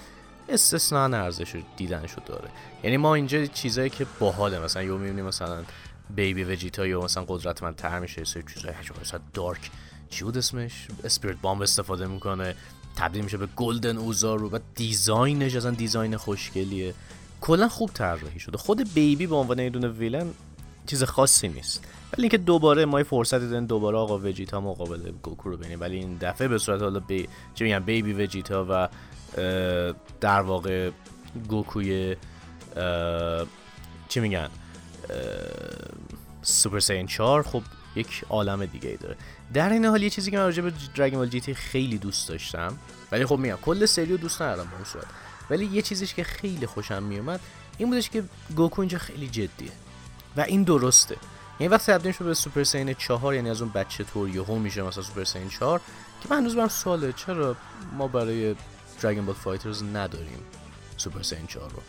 استثنا 0.49 1.05
ارزش 1.05 1.63
دیدنشو 1.77 2.21
داره. 2.27 2.49
یعنی 2.85 2.97
ما 2.97 3.15
اینجا 3.15 3.47
چیزایی 3.47 3.91
که 3.91 4.07
باحاله. 4.19 4.59
مثلا 4.59 4.83
یو 4.83 4.99
می‌بینیم 4.99 5.25
مثلا 5.25 5.63
بیبی 6.17 6.45
وجیتا 6.45 6.87
یا 6.87 7.01
مثلا 7.01 7.25
قدرتمند 7.29 7.77
تر 7.77 7.99
میشه 7.99 8.25
سری 8.25 8.45
چیزای 8.55 8.75
مثلا 9.01 9.21
dark. 9.35 9.71
چی 10.11 10.25
بود 10.25 10.39
اسمش؟ 10.39 10.89
Spirit 11.05 11.37
Bomb 11.37 11.63
استفاده 11.63 12.07
می‌کنه. 12.07 12.55
تبدیل 12.97 13.25
میشه 13.25 13.37
به 13.37 13.47
golden 13.47 13.97
اوزارو. 13.97 14.51
و 14.51 14.59
design 14.75 15.36
ش 15.36 15.57
اصلا 15.57 15.71
design 15.71 16.17
خوشگلیه. 16.17 16.95
کلا 17.41 17.69
خوب 17.69 17.91
طراحی 17.95 18.41
شده. 18.41 18.59
خود 18.59 18.95
بیبی 18.95 19.27
به 19.27 19.35
عنوان 19.35 19.59
یه 19.59 19.71
دونه 19.71 19.89
villain 19.89 20.31
چیز 20.87 21.03
خاصی 21.03 21.49
نیست. 21.49 21.85
ولی 22.13 22.23
اینکه 22.23 22.39
دوباره 22.39 22.85
ما 22.85 23.05
فرصت 23.05 23.39
دادن 23.39 23.67
دوباره 23.67 23.99
آقا 23.99 24.19
وجیتا 24.19 24.61
مقابل 24.61 25.13
گوکو 25.23 25.51
رو 25.51 25.57
ببینیم. 25.57 25.81
ولی 25.81 25.97
این 25.97 26.17
دفعه 26.21 26.49
به 26.49 26.59
صورت 26.59 26.83
حالا 26.83 27.01
بی... 27.01 27.29
چه 27.55 27.65
میگم 27.65 27.79
بیبی 27.79 28.13
وجیتا 28.13 28.67
و 28.71 28.89
در 30.21 30.41
واقع 30.41 30.91
گوکوی 31.49 32.17
چی 34.09 34.21
میگن 34.21 34.49
سوپر 36.43 36.81
سین 36.81 37.07
4 37.07 37.43
خب 37.43 37.63
یک 37.97 38.25
عالم 38.29 38.67
دیگه 38.67 38.89
ای 38.89 38.97
داره. 38.97 39.17
در 39.55 39.73
این 39.73 39.85
حال 39.85 40.03
یه 40.03 40.11
چیزی 40.11 40.31
که 40.31 40.37
من 40.37 40.45
راجع 40.45 40.63
به 40.63 40.73
دراگون 40.97 41.19
بال 41.19 41.29
جی 41.29 41.41
تی 41.41 41.55
خیلی 41.55 41.99
دوست 41.99 42.29
داشتم. 42.29 42.79
ولی 43.13 43.27
خب 43.27 43.37
میگم 43.37 43.57
کل 43.63 43.87
سریو 43.87 44.17
دوست 44.17 44.43
ندارم 44.43 44.69
به 44.69 44.75
اون 44.75 44.85
صورت. 44.85 45.07
ولی 45.51 45.65
یه 45.67 45.83
چیزیش 45.83 46.15
که 46.15 46.25
خیلی 46.25 46.67
خوشم 46.67 47.03
میومد 47.03 47.41
این 47.79 47.91
بودش 47.91 48.11
که 48.11 48.23
گوکو 48.57 48.81
اینجا 48.81 48.99
خیلی 48.99 49.29
جدیه. 49.29 49.71
و 50.41 50.43
این 50.43 50.63
درسته. 50.63 51.17
یعنی 51.61 51.73
وقتی 51.73 51.93
تبدیل 51.93 52.13
شد 52.13 52.25
به 52.25 52.35
Super 52.35 52.65
Saiyan 52.65 52.95
4 52.95 53.35
یعنی 53.35 53.51
از 53.51 53.63
اون 53.63 53.71
بچه 53.71 54.05
طور 54.05 54.29
یهو 54.29 54.59
میشه 54.59 54.83
مثلا 54.83 55.03
Super 55.03 55.25
Saiyan 55.25 55.49
4 55.49 55.81
که 56.23 56.29
من 56.31 56.37
هنوز 56.37 56.57
برام 56.57 56.69
سواله 56.69 57.13
چرا 57.13 57.57
ما 57.93 58.09
برای 58.09 58.57
Dragon 59.03 59.27
Ball 59.27 59.35
FighterZ 59.35 59.83
نداریم 59.83 60.39
Super 60.97 61.23
Saiyan 61.23 61.47
4 61.47 61.71
رو؟ 61.71 61.83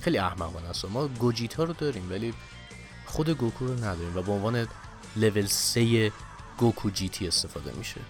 خیلی 0.00 0.18
احمقانه 0.18 0.68
است. 0.68 0.84
ما 0.84 1.08
گوجیتا 1.08 1.64
رو 1.64 1.72
داریم 1.72 2.10
ولی 2.10 2.34
خود 3.06 3.30
گوکو 3.30 3.66
رو 3.66 3.74
نداریم 3.74 4.16
و 4.16 4.22
به 4.22 4.32
عنوان 4.32 4.68
لول 5.16 5.46
3 5.46 6.12
گوکو 6.58 6.90
GT 6.90 7.28
استفاده 7.28 7.72
میشه. 7.72 8.00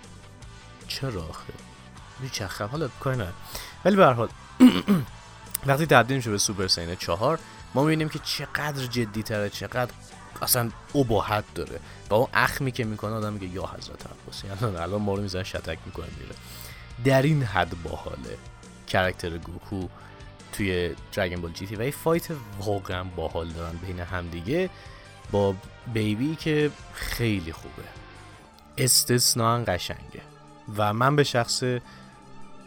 چرا 0.88 1.22
آخه؟ 1.22 1.52
میچخم 2.20 2.66
حالا 2.66 2.88
کاری 3.00 3.18
نه 3.18 3.28
ولی 3.84 3.96
به 3.96 4.01
هر 4.01 4.06
حال 4.06 4.28
وقتی 5.66 5.86
تبدیل 5.86 6.16
میشه 6.16 6.30
به 6.30 6.38
Super 6.38 6.66
Saiyan 6.66 6.94
4 6.94 7.38
ما 7.74 7.82
می‌بینیم 7.84 8.08
که 8.08 8.18
چقدر 8.18 8.86
جدی 8.86 9.22
تره 9.22 9.50
چقدر 9.50 9.90
اصلا 10.42 10.70
ابهت 10.94 11.44
داره. 11.54 11.80
با 12.08 12.16
اون 12.16 12.28
اخمی 12.34 12.72
که 12.72 12.84
می‌کنه 12.84 13.12
آدم 13.12 13.32
میگه 13.32 13.46
یا 13.46 13.66
حضرت 13.66 14.06
عباس. 14.06 14.44
یعنی 14.44 14.76
الان 14.76 15.02
ما 15.02 15.14
رو 15.14 15.22
میزنه 15.22 15.42
شتک 15.42 15.78
می‌کنه 15.86 16.06
میره. 16.20 16.34
در 17.04 17.22
این 17.22 17.42
حد 17.42 17.82
باحاله. 17.82 18.38
character 18.86 19.38
گوکو 19.38 19.88
توی 20.52 20.94
Dragon 21.12 21.40
Ball 21.40 21.52
GT 21.52 21.76
و 21.76 21.82
یه 21.82 21.90
fight 21.90 22.26
واقعا 22.60 23.04
باحال 23.04 23.48
دارن 23.48 23.76
بین 23.76 24.00
همدیگه 24.00 24.70
با 25.30 25.54
بیبی 25.92 26.36
که 26.36 26.70
خیلی 26.94 27.52
خوبه. 27.52 27.82
استثنا 28.78 29.64
قشنگه. 29.64 30.22
و 30.76 30.92
من 30.92 31.16
به 31.16 31.24
شخصه 31.24 31.62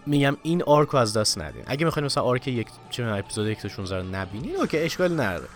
میگم 0.06 0.38
این 0.44 0.64
arc 0.64 0.90
رو 0.90 1.00
از 1.00 1.18
دست 1.18 1.38
ندین. 1.38 1.64
اگه 1.66 1.86
می‌خواین 1.86 2.06
مثلا 2.06 2.24
arc 2.24 2.48
یک 2.48 2.68
چه 2.90 3.04
اپیزود 3.04 3.48
1 3.48 3.62
تا 3.62 3.68
16 3.68 3.98
رو 3.98 4.04
نبینین 4.04 4.56
okay 4.56 4.78
اشکال 4.78 5.14
نداره. 5.22 5.48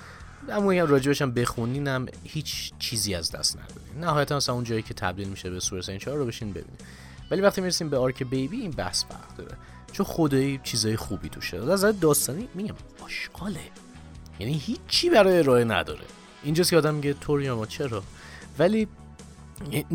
اما 0.49 0.67
میگم 0.67 0.87
راجبش 0.87 1.21
هم 1.21 1.31
بخونین 1.31 1.87
هم 1.87 2.05
هیچ 2.23 2.71
چیزی 2.79 3.15
از 3.15 3.31
دست 3.31 3.57
ندادین 3.57 4.03
نهایتا 4.03 4.37
مثلا 4.37 4.55
اون 4.55 4.63
جایی 4.63 4.81
که 4.81 4.93
تبدیل 4.93 5.27
میشه 5.27 5.49
به 5.49 5.59
Super 5.59 5.81
Saiyan 5.81 5.97
4 5.97 6.17
رو 6.17 6.25
بشین 6.25 6.49
ببینید 6.49 6.81
ولی 7.31 7.41
وقتی 7.41 7.61
می‌رسیم 7.61 7.89
به 7.89 7.97
arc 7.97 8.23
بیبی 8.23 8.61
این 8.61 8.71
بحث 8.71 9.03
فرق 9.05 9.35
داره. 9.37 9.57
چون 9.91 10.05
خدایی 10.05 10.59
چیزای 10.63 10.95
خوبی 10.95 11.29
توشه. 11.29 11.57
از 11.57 11.69
نظر 11.69 11.91
داستانی 11.91 12.47
میگم 12.55 12.75
آشغاله. 13.05 13.59
یعنی 14.39 14.53
هیچی 14.53 15.09
برای 15.09 15.39
ارائه 15.39 15.63
نداره. 15.63 16.05
اینجاست 16.43 16.69
که 16.69 16.77
آدم 16.77 16.95
میگه 16.95 17.13
توریاما 17.13 17.65
چرا؟ 17.65 18.03
ولی 18.59 18.87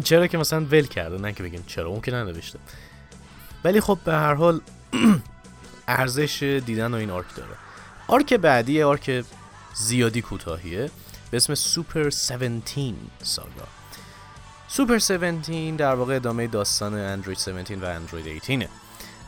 چرا 0.04 0.26
که 0.26 0.38
مثلا 0.38 0.60
ول 0.64 0.86
کرده 0.86 1.18
نه 1.18 1.32
که 1.32 1.42
بگیم 1.42 1.64
چرا 1.66 1.88
اون 1.88 2.00
که 2.00 2.10
ننوشته. 2.10 2.58
ولی 3.64 3.80
خب 3.80 3.98
به 4.04 4.12
هر 4.12 4.34
حال 4.34 4.60
ارزش 5.88 6.42
دیدنو 6.66 6.96
این 6.96 7.10
arc 7.10 7.36
داره. 7.36 7.54
arc 8.08 8.34
بعدی 8.34 8.82
arc 8.82 9.24
زیادی 9.74 10.22
کوتاهیه. 10.22 10.90
به 11.30 11.36
اسم 11.36 11.54
سوپر 11.54 12.06
17 12.06 12.94
saga. 13.22 13.48
Super 14.68 14.94
17 14.94 15.70
در 15.70 15.94
واقع 15.94 16.16
ادامه 16.16 16.46
داستان 16.46 16.94
اندروید 16.94 17.38
17 17.38 17.76
و 17.76 17.84
اندروید 17.84 18.26
18 18.26 18.68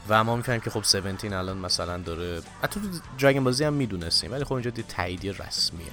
و 0.08 0.24
ما 0.24 0.36
می‌فهمیم 0.36 0.60
که 0.60 0.70
خب 0.70 0.80
17 0.80 1.36
الان 1.36 1.58
مثلا 1.58 1.98
داره 1.98 2.42
حتی 2.62 2.80
تو 2.80 2.86
Dragon 3.18 3.44
Ball 3.44 3.60
Z 3.60 3.64
هم 3.64 3.72
می‌دونستیم 3.72 4.32
ولی 4.32 4.44
خب 4.44 4.52
اینجا 4.52 4.70
دیگه 4.70 4.82
تایید 4.82 5.42
رسمیه. 5.42 5.92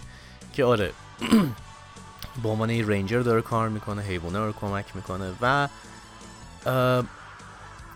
که 0.54 0.66
آره 0.66 0.94
به 2.44 2.50
عنوان 2.50 2.70
ranger 2.70 3.20
داره 3.20 3.42
کار 3.42 3.70
می‌کنه 3.70 4.02
حیوانه 4.02 4.40
رو 4.40 4.54
کمک 4.54 4.86
می‌کنه 4.96 5.32
و 5.42 5.68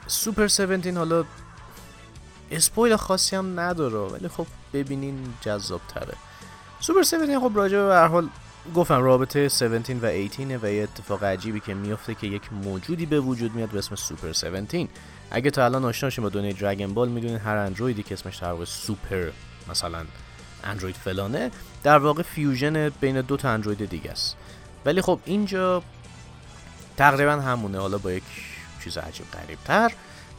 سوپر 0.07 0.43
17 0.43 0.97
حالا 0.97 1.25
spoil 2.51 2.95
خاصی 2.95 3.35
هم 3.35 3.59
نداره 3.59 3.97
ولی 3.97 4.27
خب 4.27 4.47
ببینین 4.73 5.33
جذاب 5.41 5.81
تره 5.87 6.13
سوپر 6.79 6.99
17 6.99 7.39
خب 7.39 7.51
راجع 7.55 7.77
به 7.77 7.93
هر 7.93 8.07
حال 8.07 8.29
گفتم 8.75 9.01
رابطه 9.01 9.39
17 9.39 9.95
و 10.01 10.05
18 10.05 10.57
و 10.57 10.65
یه 10.65 10.83
اتفاق 10.83 11.23
عجیبی 11.23 11.59
که 11.59 11.73
میفته 11.73 12.15
که 12.15 12.27
یک 12.27 12.53
موجودی 12.53 13.05
به 13.05 13.19
وجود 13.19 13.55
میاد 13.55 13.69
به 13.69 13.77
اسم 13.77 13.95
سوپر 13.95 14.27
17 14.27 14.87
اگه 15.31 15.51
تا 15.51 15.65
الان 15.65 15.85
آشنا 15.85 16.23
با 16.23 16.29
دنیای 16.29 16.53
Dragon 16.53 16.93
Ball 16.93 17.09
می‌دونید 17.09 17.41
هر 17.41 17.55
اندرویدی 17.55 18.03
که 18.03 18.13
اسمش 18.13 18.37
در 18.37 18.51
واقع 18.51 18.65
سوپر 18.65 19.29
مثلا 19.69 20.05
اندروید 20.63 20.95
فلانه 20.95 21.51
در 21.83 21.97
واقع 21.97 22.23
fusion 22.23 22.89
بین 22.89 23.21
دو 23.21 23.37
تا 23.37 23.49
اندروید 23.49 23.89
دیگه 23.89 24.11
است. 24.11 24.35
ولی 24.85 25.01
خب 25.01 25.19
اینجا 25.25 25.83
تقریبا 26.97 27.31
همونه. 27.31 27.79
حالا 27.79 27.97
با 27.97 28.11
یک 28.11 28.23
چیز 28.87 28.97
عجیب 28.97 29.31
غریب 29.31 29.59
تر 29.65 29.93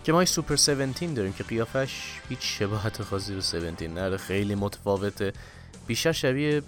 که 0.04 0.12
ما 0.12 0.24
سوپر 0.24 0.54
17 0.54 1.06
داریم 1.06 1.32
که 1.32 1.44
قیافش 1.44 2.20
هیچ 2.28 2.38
شباهت 2.40 3.02
خاصی 3.02 3.32
به 3.32 3.38
17 3.38 3.88
نداره 3.88 4.16
خیلی 4.16 4.54
متفاوته. 4.54 5.32
بیشتر 5.86 6.12
شبیه 6.12 6.62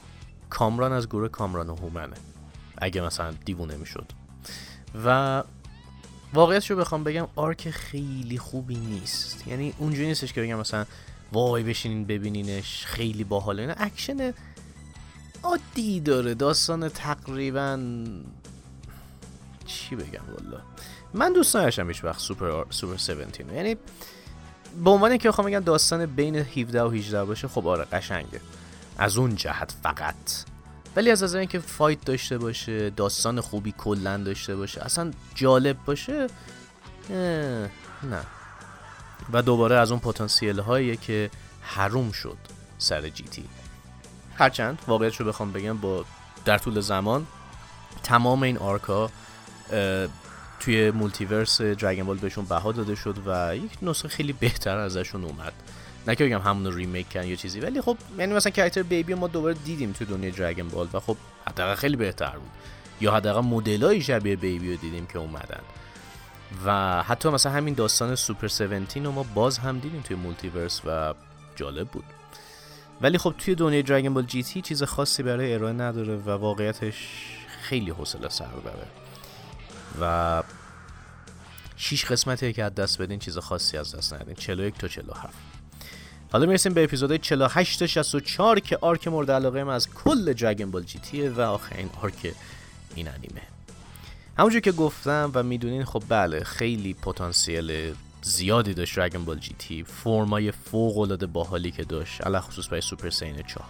کامران 0.50 0.92
از 0.92 1.08
گروه 1.08 1.28
کامران 1.28 1.70
و 1.70 1.74
هومنه. 1.74 2.16
اگه 2.78 3.00
مثلا 3.00 3.34
دیوونه 3.44 3.76
می‌شد. 3.76 4.06
و 5.04 5.42
واقعیتشو 6.34 6.76
بخوام 6.76 7.04
بگم 7.04 7.28
arc 7.36 7.70
خیلی 7.70 8.38
خوبی 8.38 8.76
نیست. 8.76 9.46
یعنی 9.46 9.74
اونجوری 9.78 10.06
نیستش 10.06 10.32
که 10.32 10.42
بگم 10.42 10.58
مثلا 10.58 10.86
وای 11.32 11.62
بشینین 11.62 12.04
ببینینش 12.04 12.86
خیلی 12.86 13.24
باحاله. 13.24 13.66
نه 13.66 13.74
اکشن 13.78 14.32
عادی 15.42 16.00
داره. 16.00 16.34
داستان 16.34 16.88
تقریبا 16.88 17.96
چی 19.66 19.96
بگم 19.96 20.24
والا 20.28 20.62
من 21.14 21.32
دوست 21.32 21.56
نداشتم 21.56 21.88
هیچ 21.88 22.04
وقت 22.04 22.18
سوپر 22.18 22.64
سوپر 22.70 22.94
17 22.94 23.54
یعنی 23.54 23.76
به 24.84 24.90
عنوان 24.90 25.16
که 25.16 25.28
بخوام 25.28 25.46
بگم 25.46 25.60
داستان 25.60 26.06
بین 26.06 26.36
17 26.36 26.82
و 26.82 26.90
18 26.90 27.24
باشه 27.24 27.48
خب 27.48 27.66
آره 27.66 27.84
قشنگه. 27.84 28.40
از 28.98 29.18
اون 29.18 29.36
جهت 29.36 29.74
فقط. 29.82 30.14
ولی 30.96 31.10
از 31.10 31.22
از 31.22 31.34
اینکه 31.34 31.58
fight 31.58 32.04
داشته 32.04 32.38
باشه 32.38 32.90
داستان 32.90 33.40
خوبی 33.40 33.74
کلا 33.78 34.16
داشته 34.16 34.56
باشه 34.56 34.84
اصلا 34.84 35.10
جالب 35.34 35.76
باشه 35.84 36.26
نه. 38.02 38.20
و 39.32 39.42
دوباره 39.42 39.76
از 39.76 39.90
اون 39.90 40.00
پتانسیل 40.00 40.58
هایی 40.58 40.96
که 40.96 41.30
حروم 41.62 42.12
شد 42.12 42.36
سر 42.78 43.08
جی 43.08 43.24
تی. 43.24 43.44
هرچند 44.38 44.78
واقعیت 44.86 45.16
رو 45.16 45.26
بخوام 45.26 45.52
بگم 45.52 45.78
با 45.78 46.04
در 46.44 46.58
طول 46.58 46.80
زمان 46.80 47.26
تمام 48.02 48.42
این 48.42 48.58
arc 48.58 48.97
ا 48.97 49.10
توی 50.60 50.90
multiverse 50.90 51.62
دراگون 51.62 52.04
بال 52.04 52.16
بهشون 52.16 52.44
بها 52.44 52.72
داده 52.72 52.94
شد 52.94 53.16
و 53.26 53.56
یک 53.56 53.70
نسخه 53.82 54.08
خیلی 54.08 54.32
بهتر 54.32 54.76
ازشون 54.76 55.24
اومد. 55.24 55.52
نه 56.06 56.14
که 56.14 56.24
بگم 56.24 56.38
همون 56.38 56.76
remake 56.76 57.08
کردن 57.08 57.28
یا 57.28 57.36
چیزی 57.36 57.60
ولی 57.60 57.80
خب 57.80 57.96
یعنی 58.18 58.34
مثلا 58.34 58.50
character 58.50 58.82
بیبی 58.82 59.14
ما 59.14 59.28
دوباره 59.28 59.54
دیدیم 59.54 59.92
توی 59.92 60.06
دنیای 60.06 60.30
دراگون 60.32 60.68
بال 60.68 60.88
و 60.92 61.00
خب 61.00 61.16
حداقل 61.46 61.74
خیلی 61.74 61.96
بهتر 61.96 62.32
بود. 62.32 62.50
یا 63.00 63.12
حداقل 63.14 63.40
مدلای 63.40 64.00
شبیه 64.00 64.36
بیبی 64.36 64.70
رو 64.70 64.76
دیدیم 64.76 65.06
که 65.06 65.18
اومدن. 65.18 65.60
و 66.66 67.02
حتی 67.02 67.28
مثلا 67.28 67.52
همین 67.52 67.74
داستان 67.74 68.14
سوپر 68.14 68.46
17 68.46 69.04
رو 69.04 69.12
ما 69.12 69.22
باز 69.34 69.58
هم 69.58 69.78
دیدیم 69.78 70.00
توی 70.00 70.16
multiverse 70.16 70.80
و 70.86 71.14
جالب 71.56 71.88
بود. 71.88 72.04
ولی 73.00 73.18
خب 73.18 73.34
توی 73.38 73.54
دنیای 73.54 73.82
دراگون 73.82 74.14
بال 74.14 74.24
جی 74.24 74.42
تی 74.42 74.62
چیز 74.62 74.82
خاصی 74.82 75.22
برای 75.22 75.54
ارائه 75.54 75.72
نداره 75.72 76.16
و 76.16 76.30
واقعیتش 76.30 77.08
خیلی 77.62 77.90
حوصله 77.90 78.28
سر 78.28 78.46
بره. 78.46 79.09
و 80.00 80.42
شیش 81.76 82.04
قسمتی 82.04 82.52
که 82.52 82.64
از 82.64 82.74
دست 82.74 83.02
بدین 83.02 83.18
چیز 83.18 83.38
خاصی 83.38 83.76
از 83.76 83.94
دست 83.94 84.14
ندین. 84.14 84.34
41 84.34 84.78
تا 84.78 84.88
47 84.88 85.34
حالا 86.32 86.46
می‌رسیم 86.46 86.74
به 86.74 86.84
اپیزود 86.84 87.16
48 87.16 87.78
تا 87.78 87.86
64 87.86 88.60
که 88.60 88.78
arc 88.80 89.08
مورد 89.08 89.30
علاقه 89.30 89.64
من 89.64 89.74
از 89.74 89.90
کل 89.90 90.32
دراگون 90.32 90.70
بال 90.70 90.82
جی 90.82 90.98
تیه 90.98 91.30
و 91.30 91.40
آخرین 91.40 91.90
arc 92.02 92.34
این 92.94 93.08
انیمه. 93.08 93.42
همونجور 94.38 94.60
که 94.60 94.72
گفتم 94.72 95.30
و 95.34 95.42
می‌دونین 95.42 95.84
خب 95.84 96.02
بله 96.08 96.44
خیلی 96.44 96.94
پتانسیل 96.94 97.94
زیادی 98.22 98.74
داشت 98.74 98.96
دراگون 98.96 99.24
بال 99.24 99.38
جی 99.38 99.54
تی 99.58 99.84
فرمای 99.84 100.52
فوق 100.52 100.98
العاده 100.98 101.26
باحالی 101.26 101.70
که 101.70 101.84
داشت 101.84 102.26
علا 102.26 102.40
خصوص 102.40 102.68
برای 102.68 102.80
سوپر 102.80 103.10
سین 103.10 103.42
4 103.42 103.64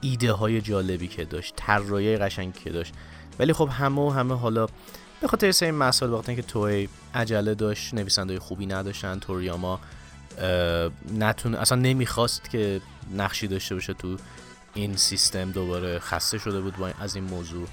ایده 0.00 0.32
های 0.32 0.60
جالبی 0.60 1.08
که 1.08 1.24
داشت 1.24 1.54
طراحی 1.56 2.16
قشنگی 2.16 2.60
که 2.64 2.70
داشت. 2.70 2.94
ولی 3.38 3.52
خب 3.52 3.68
همه 3.72 4.00
و 4.00 4.10
همه 4.10 4.34
حالا 4.34 4.66
به 5.20 5.28
خاطر 5.28 5.52
سه 5.52 5.72
مسائل 5.72 6.12
وقتی 6.12 6.36
که 6.36 6.42
توی 6.42 6.88
عجله 7.14 7.54
داشت 7.54 7.94
نویسنده 7.94 8.38
خوبی 8.38 8.66
نداشتن 8.66 9.18
توریاما 9.18 9.80
نتون 11.18 11.54
اصلا 11.54 11.78
نمی‌خواست 11.78 12.50
که 12.50 12.80
نقشی 13.16 13.48
داشته 13.48 13.74
باشه 13.74 13.94
تو 13.94 14.16
این 14.74 14.96
سیستم 14.96 15.50
دوباره 15.50 15.98
خسته 15.98 16.38
شده 16.38 16.60
بود 16.60 16.76
با 16.76 16.90
از 17.00 17.14
این 17.14 17.24
موضوع. 17.24 17.68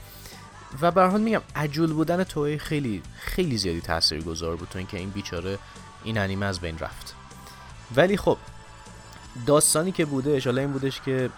و 0.81 0.91
به 0.91 1.03
حال 1.03 1.21
میگم 1.21 1.41
عجول 1.55 1.93
بودن 1.93 2.23
توی 2.23 2.57
خیلی 2.57 3.01
خیلی 3.19 3.57
زیادی 3.57 3.81
تاثیرگذار 3.81 4.55
بود 4.55 4.67
تو 4.69 4.77
اینکه 4.77 4.97
این 4.97 5.09
بیچاره 5.09 5.57
این 6.03 6.17
انیمه 6.17 6.45
از 6.45 6.59
بین 6.59 6.79
رفت. 6.79 7.15
ولی 7.95 8.17
خب 8.17 8.37
داستانی 9.45 9.91
که 9.91 10.05
بوده 10.05 10.31
اشاله 10.31 10.61
این 10.61 10.71
بودش 10.71 11.01
که 11.01 11.29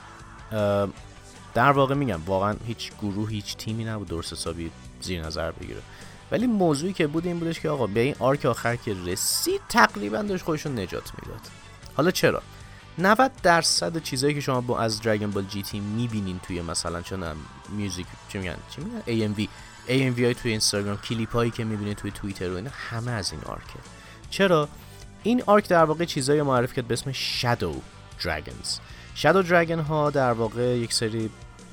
در 1.54 1.72
واقع 1.72 1.96
میگم 1.96 2.22
واقعا 2.26 2.56
هیچ 2.68 2.92
گروه 3.02 3.30
هیچ 3.30 3.58
تیمی 3.58 3.86
نبود 3.86 4.08
درست 4.08 4.34
حسابی 4.34 4.72
زیر 5.02 5.26
نظر 5.26 5.52
بگیره. 5.52 5.82
ولی 6.32 6.48
موضوعی 6.48 6.94
که 6.94 7.08
بود 7.08 7.26
این 7.26 7.40
بودش 7.40 7.60
که 7.60 7.70
آقا 7.70 7.88
به 7.88 8.00
این 8.00 8.16
آرک 8.20 8.46
آخر 8.46 8.76
که 8.76 8.96
رسید 9.06 9.62
تقریبا 9.70 10.22
داشت 10.22 10.44
خودشون 10.44 10.80
نجات 10.80 11.12
می‌داد. 11.22 11.42
حالا 11.96 12.12
چرا؟ 12.12 12.42
90 12.98 13.32
درصد 13.44 14.04
چیزایی 14.04 14.34
که 14.34 14.42
شما 14.42 14.62
با 14.62 14.80
از 14.80 15.02
دراگون 15.02 15.32
بال 15.32 15.44
جی 15.44 15.62
تی 15.62 15.80
می‌بینین 15.80 16.40
توی 16.40 16.62
مثلا 16.62 17.02
چون 17.02 17.24
میوزیک 17.70 18.06
چی 18.30 18.38
میگن؟ 18.38 18.56
چی 18.70 18.82
میگن؟ 18.82 19.34
AMV 19.36 19.48
AMV 19.88 20.20
های 20.20 20.34
توی 20.34 20.52
اینستاگرام 20.52 20.98
کلیپ 20.98 21.34
هایی 21.34 21.52
که 21.52 21.64
می‌بینین 21.64 21.94
توی 21.94 22.12
توییتر 22.12 22.50
و 22.50 22.56
اینا 22.56 22.70
همه 22.90 23.12
از 23.12 23.32
این 23.32 23.42
آرکه 23.46 23.80
چرا؟ 24.30 24.70
این 25.24 25.44
آرک 25.46 25.68
در 25.68 25.84
واقع 25.84 26.06
چیزایی 26.06 26.42
معرفی 26.42 26.76
کرد 26.76 26.88
به 26.88 26.94
اسم 26.94 27.12
شادو 27.12 27.82
دراگونز 28.24 28.78
شادو 29.16 29.42
دراگون 29.42 29.80
ها 29.80 30.10
در 30.10 30.32
واقع 30.32 30.78
یک 30.78 30.94
سری 30.94 31.30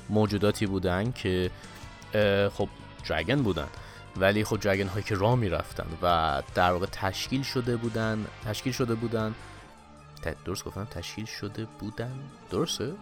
موجوداتی 0.09 0.65
بودن 0.65 1.11
که 1.11 1.51
خب 2.53 2.69
دراگون 3.09 3.41
بودن. 3.43 3.67
ولی 4.17 4.43
خب 4.43 4.59
دراگون 4.59 4.87
هایی 4.87 5.03
که 5.03 5.15
راه 5.15 5.35
می‌رفتن 5.35 5.85
و 6.01 6.41
در 6.55 6.71
واقع 6.71 6.85
تشکیل 6.85 7.43
شده 7.43 7.77
بودن 7.77 8.25
تشکیل 8.45 8.73
شده 8.73 8.95
بودن. 8.95 9.35
درست 10.45 10.65
گفتم؟ 10.65 10.85
تشکیل 10.85 11.25
شده 11.25 11.67
بودن؟ 11.79 12.19
درسته؟ 12.49 12.93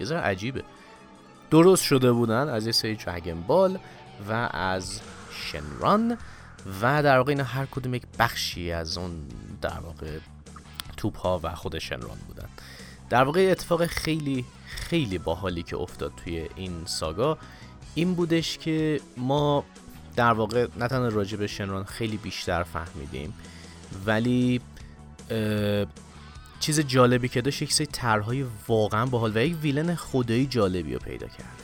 یه 0.00 0.06
ذره 0.06 0.20
عجیبه. 0.20 0.64
درست 1.50 1.84
شده 1.84 2.12
بودن 2.12 2.48
از 2.48 2.66
یه 2.66 2.72
سری 2.72 2.96
دراگون 2.96 3.42
بال 3.42 3.78
و 4.28 4.32
از 4.52 5.00
شنران 5.30 6.18
و 6.82 7.02
در 7.02 7.16
واقع 7.16 7.30
اینا 7.30 7.44
هر 7.44 7.66
کدوم 7.66 7.94
یک 7.94 8.02
بخشی 8.18 8.72
از 8.72 8.98
اون 8.98 9.28
در 9.60 9.78
واقع 9.80 10.18
توپ 10.96 11.18
ها 11.18 11.40
و 11.42 11.54
خود 11.54 11.78
شنران 11.78 12.18
بودن. 12.26 12.48
در 13.10 13.24
واقع 13.24 13.48
اتفاق 13.50 13.86
خیلی 13.86 14.44
خیلی 14.66 15.18
باحالی 15.18 15.62
که 15.62 15.76
افتاد 15.76 16.12
توی 16.24 16.48
این 16.56 16.82
ساگا 16.86 17.38
این 17.98 18.14
بودش 18.14 18.58
که 18.58 19.00
ما 19.16 19.64
در 20.16 20.32
واقع 20.32 20.66
نه 20.76 20.88
تنها 20.88 21.08
راجع 21.08 21.36
به 21.36 21.46
شنران 21.46 21.84
خیلی 21.84 22.16
بیشتر 22.16 22.62
فهمیدیم 22.62 23.34
ولی 24.06 24.60
چیز 26.60 26.80
جالبی 26.80 27.28
که 27.28 27.40
داشت 27.40 27.62
یک 27.62 27.72
سری 27.72 27.86
طرحهای 27.86 28.44
واقعا 28.68 29.06
باحال 29.06 29.36
و 29.36 29.40
یک 29.46 29.56
ویلن 29.62 29.94
خدایی 29.94 30.46
جالبی 30.46 30.94
رو 30.94 30.98
پیدا 30.98 31.26
کرد. 31.26 31.62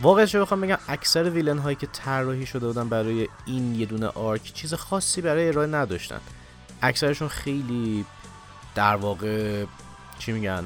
واقعا 0.00 0.26
بخوام 0.34 0.60
بگم 0.60 0.78
اکثر 0.88 1.30
ویلن 1.30 1.58
هایی 1.58 1.76
که 1.76 1.86
طراحی 1.92 2.46
شده 2.46 2.66
بودن 2.66 2.88
برای 2.88 3.28
این 3.46 3.74
یه 3.74 3.86
دونه 3.86 4.06
آرک 4.06 4.52
چیز 4.54 4.74
خاصی 4.74 5.20
برای 5.20 5.48
ارائه 5.48 5.66
نداشتن. 5.66 6.20
اکثرشون 6.82 7.28
خیلی 7.28 8.04
در 8.74 8.96
واقع 8.96 9.64
چی 10.18 10.32
میگن؟ 10.32 10.64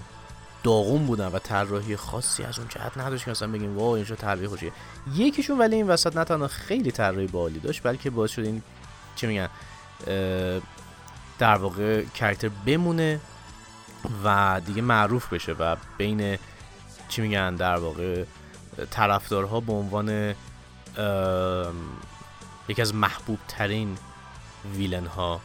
داغون 0.67 1.07
بودن 1.07 1.27
و 1.27 1.39
طراحی 1.39 1.97
خاصی 1.97 2.43
از 2.43 2.59
اون 2.59 2.69
جهت 2.69 2.99
نداشت 2.99 3.25
که 3.25 3.31
مثلا 3.31 3.49
بگیم 3.49 3.77
واو 3.77 3.95
اینجا 3.95 4.15
طراحی 4.15 4.47
خوشیه. 4.47 4.73
یکیشون 5.15 5.59
ولی 5.59 5.77
این 5.77 5.87
وسط 5.87 6.17
نه 6.17 6.25
تنها 6.25 6.49
خیلی 6.49 6.91
طراحی 6.91 7.27
بالی 7.27 7.59
داشت 7.59 7.83
بلکه 7.83 8.11
باعث 8.11 8.31
شد 8.31 8.43
این 8.43 8.63
چی 9.17 9.27
میگن 9.27 9.49
در 11.39 11.55
واقع 11.55 12.05
کرکتر 12.05 12.51
بمونه 12.67 13.21
و 14.25 14.61
دیگه 14.67 14.83
معروف 14.83 15.33
بشه 15.33 15.53
و 15.53 15.77
بین 15.99 16.39
چی 17.09 17.23
میگن 17.23 17.55
در 17.55 17.77
واقع 17.77 18.25
طرفدارها 18.91 19.61
به 19.61 19.73
عنوان 19.73 20.35
یکی 22.69 22.83
از 22.83 22.95
محبوب 22.95 23.39
ترین 23.49 23.99
ویلن 24.77 25.07
ها 25.07 25.41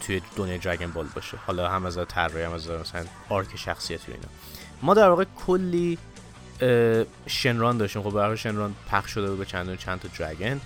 توی 0.00 0.20
دنیای 0.36 0.58
دراگون 0.58 0.92
بال 0.92 1.06
باشه. 1.14 1.36
حالا 1.46 1.68
هم 1.68 1.86
از 1.86 1.98
طراحی 2.08 2.42
هم 2.42 2.52
از 2.52 2.70
مثلا 2.70 3.04
آرک 3.28 3.56
شخصیتی 3.56 4.12
اینا. 4.12 4.28
ما 4.82 4.94
در 4.94 5.08
واقع 5.08 5.24
کلی 5.46 5.98
شنران 7.26 7.78
داشتیم. 7.78 8.02
خب 8.02 8.10
برای 8.10 8.36
شنران 8.36 8.74
پخش 8.90 9.10
شده 9.10 9.28
بود 9.28 9.38
به 9.38 9.44
چند 9.44 9.78
چند 9.78 10.00
تا 10.00 10.08
دراگون 10.18 10.60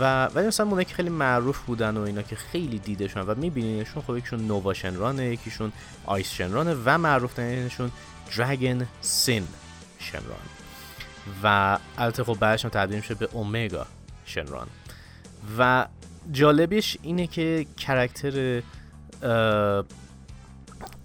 و 0.00 0.26
ولی 0.26 0.46
مثلا 0.46 0.66
اونایی 0.66 0.84
که 0.84 0.94
خیلی 0.94 1.08
معروف 1.10 1.58
بودن 1.58 1.96
و 1.96 2.00
اینا 2.00 2.22
که 2.22 2.36
خیلی 2.36 2.78
دیده 2.78 3.08
شدن 3.08 3.22
و 3.22 3.34
میبینینشون 3.34 4.02
خب 4.02 4.16
یکیشون 4.16 4.46
نووا 4.46 4.74
شنرانه 4.74 5.24
یکیشون 5.24 5.72
آیس 6.06 6.30
شنرانه 6.30 6.76
و 6.84 6.98
معروف 6.98 7.34
ترینشون 7.34 7.90
دراگون 8.36 8.86
سین 9.00 9.46
شنران. 9.98 10.38
و 11.42 11.78
البته 11.98 12.24
خب 12.24 12.36
بعدش 12.40 12.64
هم 12.64 12.70
تبدیل 12.70 12.96
میشه 12.96 13.14
به 13.14 13.28
اومگا 13.32 13.86
شنران. 14.26 14.66
و 15.58 15.86
جالبش 16.32 16.98
اینه 17.02 17.26
که 17.26 17.66
کرکتر 17.76 18.62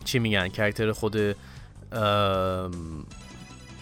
چی 0.05 0.19
میگن؟ 0.19 0.47
کرکتر 0.47 0.91
خود 0.91 1.35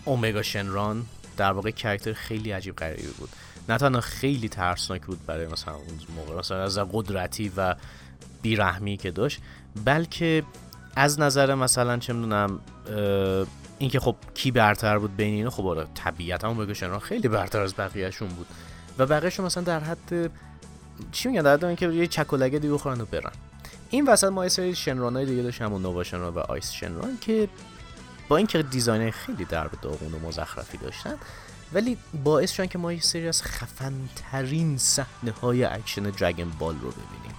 اومگا 0.05 0.41
شنران 0.41 1.05
در 1.37 1.51
واقع 1.51 1.71
کرکتر 1.71 2.13
خیلی 2.13 2.51
عجیب 2.51 2.75
غریبی 2.75 3.07
بود. 3.19 3.29
نه 3.69 3.77
تنها 3.77 4.01
خیلی 4.01 4.49
ترسناک 4.49 5.05
بود 5.05 5.25
برای 5.25 5.47
مثلا 5.47 5.73
اون 5.73 5.85
موقع 6.15 6.39
مثلا 6.39 6.63
از 6.63 6.79
قدرتی 6.91 7.51
و 7.57 7.75
بیرحمی 8.41 8.97
که 8.97 9.11
داشت 9.11 9.39
بلکه 9.85 10.43
از 10.95 11.19
نظر 11.19 11.55
مثلا 11.55 11.97
چه 11.97 12.13
می‌دونم 12.13 12.59
اینکه 13.79 13.99
خب 13.99 14.15
کی 14.33 14.51
برتر 14.51 14.97
بود 14.97 15.15
بین 15.15 15.33
اینا 15.33 15.49
خب 15.49 15.65
آره 15.65 15.87
طبیعتا 15.95 16.49
اون 16.49 16.73
شنران 16.73 16.99
خیلی 16.99 17.27
برتر 17.27 17.61
از 17.61 17.75
بقیهشون 17.75 18.27
بود. 18.27 18.47
و 18.97 19.05
بقیهشون 19.05 19.45
مثلا 19.45 19.63
در 19.63 19.79
حد 19.79 20.31
چی 21.11 21.29
میگن؟ 21.29 21.41
در 21.41 21.65
اینکه 21.65 21.87
یه 21.87 22.07
چکولگه 22.07 22.59
دیگه 22.59 22.73
بخورن 22.73 23.01
و 23.01 23.05
برن. 23.05 23.31
این 23.89 24.05
وسط 24.05 24.27
ما 24.27 24.43
یه 24.43 24.49
سری 24.49 24.75
شنرانای 24.75 25.25
دیگه 25.25 25.43
داشتیم 25.43 25.67
همون 25.67 25.81
نووا 25.81 26.03
شنران 26.03 26.33
و 26.33 26.39
آیس 26.39 26.71
شنران 26.71 27.17
که 27.21 27.49
با 28.27 28.37
اینکه 28.37 28.63
design 28.63 29.11
خیلی 29.11 29.45
درب 29.45 29.71
داغون 29.81 30.13
و 30.13 30.19
مزخرفی 30.27 30.77
داشتن 30.77 31.15
ولی 31.73 31.97
باعث 32.23 32.51
شدن 32.51 32.67
که 32.67 32.77
ما 32.77 32.93
یه 32.93 33.01
سری 33.01 33.27
از 33.27 33.43
خفن 33.43 33.93
ترین 34.15 34.77
صحنه 34.77 35.31
های 35.41 35.63
اکشن 35.63 36.03
دراگون 36.03 36.51
بال 36.59 36.75
رو 36.75 36.91
ببینیم. 36.91 37.35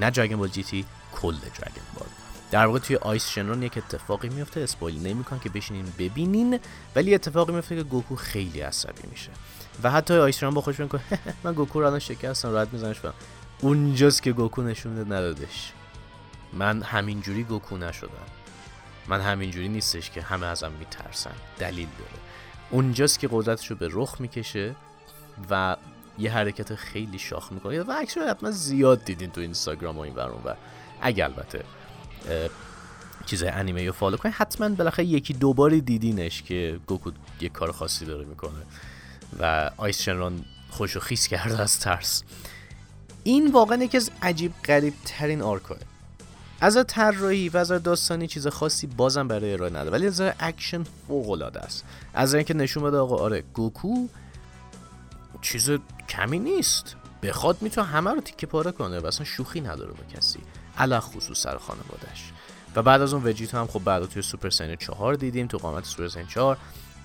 نه 0.00 0.10
دراگون 0.10 0.36
بال 0.36 0.48
جی 0.48 0.62
تی 0.62 0.84
کل 1.12 1.34
دراگون 1.34 1.84
بال. 1.94 2.08
در 2.50 2.66
واقع 2.66 2.78
توی 2.78 2.96
آیس 2.96 3.28
شنرون 3.28 3.62
یک 3.62 3.78
اتفاقی 3.78 4.28
میفته 4.28 4.60
spoil 4.60 5.06
نمی‌کنم 5.06 5.38
که 5.38 5.48
بشینین 5.48 5.92
ببینین 5.98 6.60
ولی 6.96 7.14
اتفاقی 7.14 7.52
میفته 7.52 7.76
که 7.76 7.82
گوکو 7.82 8.16
خیلی 8.16 8.60
عصبی 8.60 9.08
میشه. 9.10 9.30
و 9.82 9.90
حتی 9.90 10.14
آیس 10.14 10.36
شنرون 10.38 10.54
با 10.54 10.60
خودش 10.60 10.80
می‌کنه 10.80 11.02
من 11.44 11.52
گوکو 11.52 11.80
رو 11.80 11.86
الان 11.86 11.98
شکستم 11.98 12.52
راحت 12.52 12.68
میزنش 12.72 13.04
و 13.04 13.08
اونجاست 13.60 14.22
که 14.22 14.32
گوکو 14.32 14.62
نشون 14.62 15.00
ندادش. 15.00 15.72
من 16.52 16.82
همینجوری 16.82 17.44
گوکو 17.44 17.76
نشدم. 17.76 18.08
من 19.08 19.20
همینجوری 19.20 19.68
نیستش 19.68 20.10
که 20.10 20.22
همه 20.22 20.46
ازم 20.46 20.72
میترسن. 20.78 21.34
دلیل 21.58 21.88
داره. 21.98 22.22
اونجاست 22.70 23.18
که 23.18 23.28
قدرتش 23.32 23.70
رو 23.70 23.76
به 23.76 23.88
رخ 23.92 24.20
می‌کشه 24.20 24.74
و 25.50 25.76
یه 26.18 26.32
حرکت 26.32 26.74
خیلی 26.74 27.18
شاخ 27.18 27.52
می‌کنه. 27.52 27.82
و 27.82 27.92
عکس 27.92 28.18
رو 28.18 28.24
حتما 28.24 28.50
زیاد 28.50 29.04
دیدین 29.04 29.30
تو 29.30 29.40
اینستاگرام 29.40 29.96
و 29.96 30.00
این 30.00 30.14
ورون 30.14 30.42
و 30.44 30.54
اگر 31.00 31.24
البته 31.24 31.64
چیزای 33.26 33.48
انیمه 33.48 33.86
رو 33.86 33.92
فالو 33.92 34.16
کنید 34.16 34.34
حتما 34.34 34.68
بالاخره 34.68 35.04
یکی 35.04 35.34
دوباری 35.34 35.80
دیدینش 35.80 36.42
که 36.42 36.80
گوکو 36.86 37.10
یه 37.40 37.48
کار 37.48 37.72
خاصی 37.72 38.04
داره 38.04 38.24
می‌کنه. 38.24 38.62
و 39.38 39.70
آیس 39.76 40.02
شنران 40.02 40.44
خوشو 40.70 41.00
خیس 41.00 41.26
کرده 41.26 41.62
از 41.62 41.80
ترس. 41.80 42.22
این 43.24 43.52
واقعا 43.52 43.84
یکی 43.84 43.96
از 43.96 44.10
عجیب 44.22 44.52
غریب 44.64 44.94
ترین 45.04 45.42
arc 45.42 45.69
ا 45.69 45.78
از 46.60 46.84
طراحی 46.88 47.48
و 47.48 47.56
از 47.56 47.68
داستانی 47.68 48.26
چیز 48.26 48.46
خاصی 48.46 48.86
بازم 48.86 49.28
برای 49.28 49.52
ارائه 49.52 49.72
نداره 49.72 49.90
ولی 49.90 50.06
از 50.06 50.22
اکشن 50.40 50.82
فوق 50.82 51.30
العاده 51.30 51.60
است. 51.60 51.84
از 52.14 52.34
اینکه 52.34 52.54
نشون 52.54 52.82
بده 52.82 52.96
آقا 52.96 53.16
آره 53.16 53.44
گوکو 53.54 54.06
چیز 55.42 55.70
کمی 56.08 56.38
نیست. 56.38 56.96
بخواد 57.22 57.62
می‌تونه 57.62 57.86
همه 57.86 58.10
رو 58.10 58.20
تیکه 58.20 58.46
پاره 58.46 58.72
کنه 58.72 59.00
و 59.00 59.06
اصلا 59.06 59.24
شوخی 59.24 59.60
نداره 59.60 59.90
با 59.90 60.04
کسی 60.16 60.38
علا 60.78 61.00
خصوص 61.00 61.38
سر 61.38 61.58
خانوادش 61.58 62.32
و 62.76 62.82
بعد 62.82 63.02
از 63.02 63.12
اون 63.12 63.26
وجیتو 63.26 63.58
هم 63.58 63.66
خب 63.66 63.84
بعد 63.84 64.04
توی 64.04 64.22
Super 64.22 64.50
Saiyan 64.50 64.76
4 64.76 65.14
دیدیم 65.14 65.46
تو 65.46 65.58
قامت 65.58 65.84
Super 65.84 66.08
Saiyan 66.08 66.26
4 66.26 66.56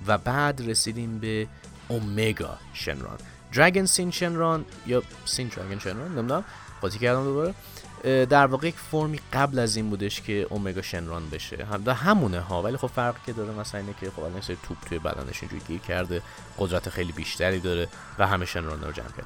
و 0.08 0.18
بعد 0.18 0.62
رسیدیم 0.70 1.20
به 1.20 1.48
اومگا 1.90 2.58
شنران 2.74 3.18
دراگن 3.54 3.86
سین 3.86 4.12
شنران 4.12 4.66
یا 4.88 5.04
سین 5.26 5.48
دراگن 5.48 5.80
شنران 5.80 6.18
نمی‌دونم. 6.18 6.44
قاطی 6.82 7.00
کردم 7.00 7.24
دوباره. 7.24 7.54
در 8.26 8.46
واقع 8.46 8.68
یک 8.68 8.76
فرمی 8.92 9.20
قبل 9.34 9.60
از 9.60 9.76
این 9.76 9.90
بودش 9.90 10.22
که 10.22 10.48
اومگا 10.50 10.82
شنران 10.82 11.30
بشه. 11.30 11.66
هم 11.66 11.90
همونه 11.90 12.40
ها. 12.40 12.62
ولی 12.62 12.78
خب 12.78 12.88
فرق 12.88 13.16
که 13.26 13.34
داره 13.34 13.52
مثلا 13.52 13.82
اینه 13.82 13.94
که 14.02 14.12
خب 14.12 14.20
الان 14.20 14.42
توپ 14.42 14.78
توی 14.90 15.00
بدنش 15.00 15.44
اینجوری 15.44 15.62
گیر 15.68 15.80
کرده. 15.80 16.22
قدرت 16.58 16.90
خیلی 16.90 17.12
بیشتری 17.12 17.60
داره 17.60 17.88
و 18.20 18.28
همه 18.28 18.46
شنران 18.46 18.82
رو 18.82 18.92
جمع 18.92 19.12
کرد 19.18 19.26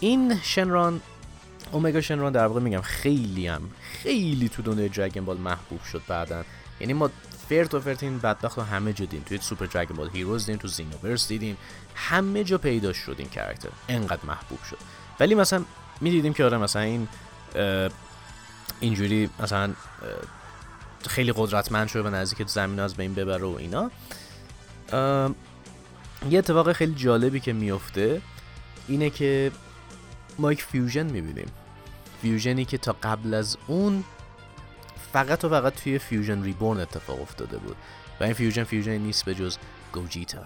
این 0.00 0.40
شنران 0.42 1.00
اومگا 1.72 2.00
شنران 2.00 2.32
در 2.32 2.46
واقع 2.46 2.60
میگم 2.60 2.80
خیلی 2.80 3.46
هم 3.46 3.62
خیلی 3.82 4.48
تو 4.48 4.62
دنیای 4.62 4.88
دراگن 4.88 5.24
بال 5.24 5.36
محبوب 5.36 5.82
شد 5.92 6.02
بعدا. 6.08 6.44
یعنی 6.80 6.92
ما 6.92 7.10
فرت 7.50 7.74
و 7.74 7.80
فرت 7.80 8.02
این 8.02 8.18
بدبخت 8.18 8.58
رو 8.58 8.64
همه 8.64 8.92
جا 8.92 9.04
دیدیم. 9.04 9.22
توی 9.26 9.38
سوپر 9.38 9.66
دراگن 9.66 9.94
بال 9.94 10.10
هیروز 10.10 10.46
دیدیم 10.46 10.60
تو 10.60 10.68
زینوورس 10.68 11.28
دیدیم. 11.28 11.56
همه 11.94 12.44
جا 12.44 12.58
پیدا 12.58 12.92
شد 12.92 13.14
این 13.18 13.28
character 13.28 13.68
انقدر 13.88 14.26
محبوب 14.26 14.58
شد. 14.70 14.78
ولی 15.20 15.34
مثلا 15.34 15.64
می‌دیدیم 16.00 16.32
که 16.32 16.44
آره 16.44 16.58
مثلا 16.58 16.82
این 16.82 17.08
اینجوری 18.80 19.30
مثلا 19.40 19.72
خیلی 21.08 21.32
قدرتمند 21.36 21.88
شده 21.88 22.02
و 22.02 22.14
نزدیک 22.14 22.48
زمین 22.48 22.80
از 22.80 22.94
بین 22.94 23.14
ببره 23.14 23.44
و 23.44 23.56
اینا. 23.58 23.90
یه 26.30 26.38
اتفاق 26.38 26.72
خیلی 26.72 26.94
جالبی 26.94 27.40
که 27.40 27.52
میفته 27.52 28.22
اینه 28.88 29.10
که 29.10 29.52
ما 30.38 30.52
یک 30.52 30.62
fusion 30.62 31.06
می‌بینیم. 31.06 31.48
fusion 32.22 32.58
ی 32.58 32.64
که 32.64 32.78
تا 32.78 32.96
قبل 33.02 33.34
از 33.34 33.56
اون 33.66 34.04
فقط 35.12 35.44
و 35.44 35.48
فقط 35.48 35.74
توی 35.74 35.98
Fusion 35.98 36.42
Reborn 36.42 36.80
اتفاق 36.80 37.22
افتاده 37.22 37.58
بود. 37.58 37.76
و 38.20 38.24
این 38.24 38.32
fusion 38.32 38.64
fusion 38.64 38.96
نیست 38.98 39.24
به 39.24 39.34
جز 39.34 39.56
گوجیتا. 39.92 40.42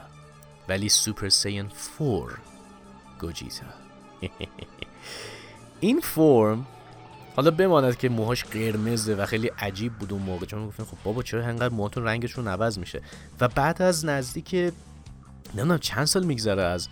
ولی 0.69 0.89
Super 0.89 1.29
Saiyan 1.29 1.71
4 1.99 2.39
گوجیتا. 3.21 3.67
این 5.81 6.01
فرم 6.01 6.67
حالا 7.37 7.51
بماند 7.51 7.99
که 7.99 8.09
موهاش 8.09 8.45
قرمزه 8.45 9.15
و 9.15 9.27
خیلی 9.27 9.49
عجیب 9.49 9.93
بود 9.93 10.13
اون 10.13 10.23
موقع. 10.23 10.47
چون 10.47 10.67
گفتن 10.67 10.85
خب 10.85 10.97
بابا 11.05 11.23
چرا 11.23 11.45
انقدر 11.45 11.75
موهاتون 11.75 12.05
رنگشون 12.05 12.49
عوض 12.49 12.79
میشه؟ 12.79 13.03
و 13.41 13.49
بعد 13.49 13.83
از 13.83 14.05
نزدیک 14.05 14.55
نمی‌دونم 15.55 15.79
چند 15.79 16.05
سال 16.05 16.25
میگذره 16.25 16.63
از 16.63 16.89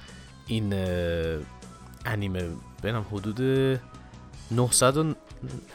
این 0.47 0.75
انیمه. 2.05 2.49
بینم 2.83 3.07
حدود 3.13 3.41
900 4.51 4.97
و 4.97 5.15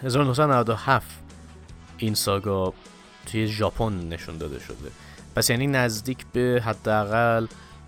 1997 0.03 1.26
این 1.97 2.13
ساگا 2.13 2.73
توی 3.25 3.47
ژاپن 3.47 4.09
نشون 4.09 4.37
داده 4.37 4.59
شده. 4.59 4.91
پس 5.35 5.49
یعنی 5.49 5.67
نزدیک 5.67 6.25
به 6.33 6.63
حداقل 6.65 7.47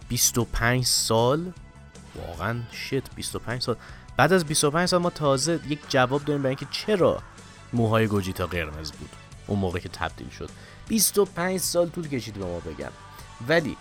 25 0.09 0.85
سال؟ 0.85 1.51
واقعا 2.27 2.59
شت 2.71 3.15
25 3.15 3.61
سال. 3.61 3.75
بعد 4.17 4.33
از 4.33 4.45
25 4.45 4.87
سال 4.87 5.01
ما 5.01 5.09
تازه 5.09 5.59
یک 5.67 5.79
جواب 5.89 6.25
داریم 6.25 6.41
برای 6.41 6.55
اینکه 6.59 6.67
چرا 6.71 7.21
موهای 7.73 8.07
گوجیتا 8.07 8.47
قرمز 8.47 8.91
بود 8.91 9.09
اون 9.47 9.59
موقع 9.59 9.79
که 9.79 9.89
تبدیل 9.89 10.29
شد. 10.29 10.49
25 10.87 11.59
سال 11.59 11.89
طول 11.89 12.07
کشید 12.07 12.33
به 12.33 12.45
ما 12.45 12.59
بگم. 12.59 12.91
ولی 13.47 13.77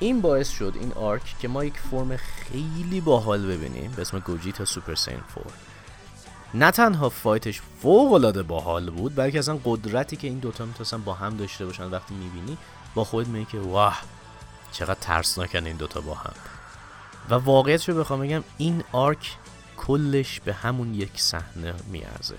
این 0.00 0.20
باعث 0.20 0.50
شد 0.50 0.74
این 0.80 0.92
arc 0.92 1.38
که 1.40 1.48
ما 1.48 1.64
یک 1.64 1.78
فرم 1.90 2.16
خیلی 2.16 3.00
باحال 3.00 3.46
ببینیم 3.46 3.90
به 3.90 4.02
اسم 4.02 4.18
گوجیتا 4.18 4.64
Super 4.64 4.94
Saiyan 4.94 5.20
4 5.34 5.44
نه 6.54 6.70
تنها 6.70 7.08
fight 7.08 7.45
ش 7.45 7.60
فوق 7.82 8.12
العاده 8.12 8.42
باحال 8.42 8.90
بود 8.90 9.14
بلکه 9.14 9.38
اصلا 9.38 9.58
قدرتی 9.64 10.16
که 10.16 10.28
این 10.28 10.38
دوتا 10.38 10.66
می‌تونستن 10.66 11.02
با 11.02 11.14
هم 11.14 11.36
داشته 11.36 11.66
باشن 11.66 11.90
وقتی 11.90 12.14
می‌بینی 12.14 12.58
با 12.94 13.04
خود 13.04 13.28
میگی 13.28 13.44
که 13.44 13.58
واه 13.58 14.02
چقدر 14.72 14.98
ترسناکن 15.00 15.66
این 15.66 15.76
دوتا 15.76 16.00
با 16.00 16.14
هم. 16.14 16.32
و 17.30 17.34
واقعیتش 17.34 17.88
رو 17.88 17.94
بخوام 18.00 18.20
بگم 18.20 18.44
این 18.58 18.84
arc 18.92 19.36
کلش 19.76 20.40
به 20.40 20.52
همون 20.52 20.94
یک 20.94 21.20
صحنه 21.20 21.74
میارزه 21.86 22.36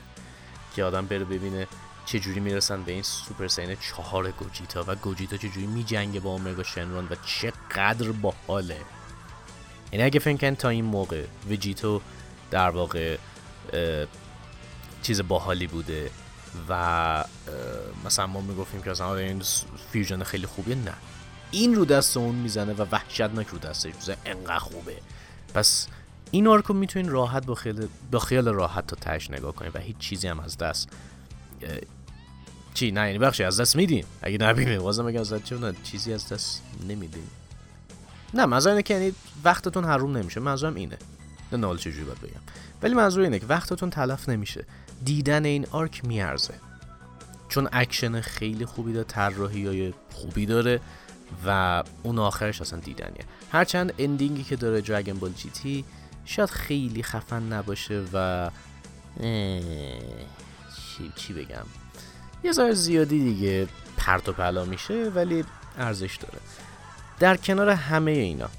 که 0.75 0.83
آدم 0.83 1.05
بره 1.05 1.25
ببینه 1.25 1.67
چجوری 2.05 2.39
می‌رسن 2.39 2.83
به 2.83 2.91
این 2.91 3.03
Super 3.03 3.47
Saiyan 3.47 3.75
چهار 3.75 4.31
گوجیتا 4.31 4.83
و 4.87 4.95
گوجیتا 4.95 5.37
چجوری 5.37 5.67
میجنگه 5.67 6.19
با 6.19 6.29
اومگا 6.29 6.63
شنران 6.63 7.07
و 7.11 7.15
چقدر 7.25 8.11
باحاله. 8.11 8.77
یعنی 9.91 10.05
اگه 10.05 10.19
فکر 10.19 10.53
تا 10.53 10.69
این 10.69 10.85
موقع 10.85 11.23
وجیتو 11.49 12.01
در 12.51 12.69
واقع 12.69 13.17
چیز 15.03 15.21
باحالی 15.21 15.67
بوده 15.67 16.11
و 16.69 17.23
مثلا 18.05 18.27
ما 18.27 18.41
می‌گفتیم 18.41 18.81
که 18.81 18.91
اصلا 18.91 19.15
این 19.15 19.43
fusion 19.91 20.23
خیلی 20.23 20.45
خوبیه. 20.45 20.75
نه. 20.75 20.93
این 21.51 21.75
رو 21.75 21.85
دست 21.85 22.17
اون 22.17 22.35
می‌زنه 22.35 22.73
و 22.73 22.85
وحشتناک 22.91 23.47
رو 23.47 23.57
دستش 23.57 23.95
می‌زنه. 23.95 24.17
انقدر 24.25 24.59
خوبه. 24.59 24.97
پس 25.53 25.87
این 26.31 26.47
arc 26.47 26.67
و 26.67 26.73
می‌تونین 26.73 27.09
راحت 27.09 27.45
با 27.45 27.55
خیال, 27.55 27.87
با 28.11 28.19
خیال 28.19 28.47
راحت 28.47 28.87
تا 28.87 28.95
تهش 28.95 29.31
نگاه 29.31 29.55
کنید 29.55 29.75
و 29.75 29.79
هیچ 29.79 29.97
چیزی 29.97 30.27
هم 30.27 30.39
از 30.39 30.57
دست 30.57 30.89
چی؟ 32.73 32.91
نه 32.91 33.01
یعنی 33.01 33.17
بخشی 33.17 33.43
از 33.43 33.59
دست 33.59 33.75
میدین؟ 33.75 34.05
اگه 34.21 34.37
نبینید 34.37 34.79
بازم 34.79 35.07
اگه 35.07 35.19
از 35.19 35.33
دست 35.33 35.53
نه 35.53 35.73
چیزی 35.83 36.13
از 36.13 36.29
دست 36.29 36.61
نمیدین. 36.87 37.27
نه 38.33 38.67
اینه 38.67 38.83
که 38.83 38.93
یعنی 38.93 39.13
وقتتون 39.43 39.85
حروم 39.85 40.17
نمیشه. 40.17 40.39
منظورم 40.39 40.75
اینه. 40.75 40.97
نه 41.51 41.57
نال 41.57 41.77
چجوری 41.77 42.03
باید 42.03 42.21
بگم؟ 42.21 42.41
ولی 42.81 42.93
منظور 42.93 43.23
اینه 43.23 43.39
که 43.39 43.45
وقتتون 43.45 43.89
تلف 43.89 44.29
نمیشه. 44.29 44.65
دیدن 45.05 45.45
این 45.45 45.65
arc 45.71 46.05
میارزه. 46.05 46.53
چون 47.49 47.69
اکشن 47.71 48.21
خیلی 48.21 48.65
خوبی 48.65 48.93
داره 48.93 49.07
طراحی 49.07 49.67
های 49.67 49.93
خوبی 50.11 50.45
داره 50.45 50.79
و 51.45 51.83
اون 52.03 52.19
آخرش 52.19 52.61
اصلا 52.61 52.79
دیدنیه. 52.79 53.25
هرچند 53.51 53.93
ending 53.99 54.37
ی 54.37 54.43
که 54.43 54.55
داره 54.55 54.81
دراگن 54.81 55.13
بال 55.13 55.31
جی 55.31 55.49
تی 55.49 55.85
شاید 56.25 56.49
خیلی 56.49 57.03
خفن 57.03 57.53
نباشه 57.53 58.03
و 58.13 58.49
چی, 60.97 61.11
چی 61.15 61.33
بگم؟ 61.33 61.65
یه 62.43 62.51
ذره 62.51 62.73
زیادی 62.73 63.23
دیگه 63.23 63.67
پرت 63.97 64.29
و 64.29 64.33
پلا 64.33 64.65
میشه 64.65 65.11
ولی 65.15 65.45
ارزش 65.77 66.15
داره. 66.15 66.39
در 67.19 67.37
کنار 67.37 67.69
همه 67.69 68.11
اینا 68.11 68.49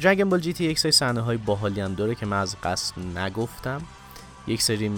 دراگن 0.00 0.28
بال 0.28 0.40
جی 0.40 0.52
تی 0.52 0.64
یک 0.64 0.78
سری 0.78 0.92
صحنه 0.92 1.20
های 1.20 1.36
باحالی 1.36 1.80
هم 1.80 1.94
داره 1.94 2.14
که 2.14 2.26
من 2.26 2.40
از 2.40 2.56
قصد 2.62 3.18
نگفتم. 3.18 3.82
یک 4.46 4.62
سری 4.62 4.92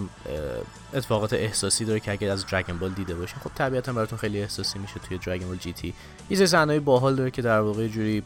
اتفاقات 0.94 1.32
احساسی 1.32 1.84
داره 1.84 2.00
که 2.00 2.12
اگر 2.12 2.30
از 2.30 2.46
دراگن 2.46 2.78
بال 2.78 2.90
دیده 2.90 3.14
باشین 3.14 3.38
خب 3.38 3.50
طبیعتا 3.54 3.92
براتون 3.92 4.18
خیلی 4.18 4.42
احساسی 4.42 4.78
میشه 4.78 4.94
توی 5.08 5.18
دراگن 5.18 5.46
بال 5.46 5.56
جی 5.56 5.72
تی 5.72 5.94
یه 6.30 6.36
سری 6.36 6.46
صحنه 6.46 6.80
باحال 6.80 7.16
داره 7.16 7.30
که 7.30 7.42
در 7.42 7.60
واقع 7.60 7.88
جوری 7.88 8.22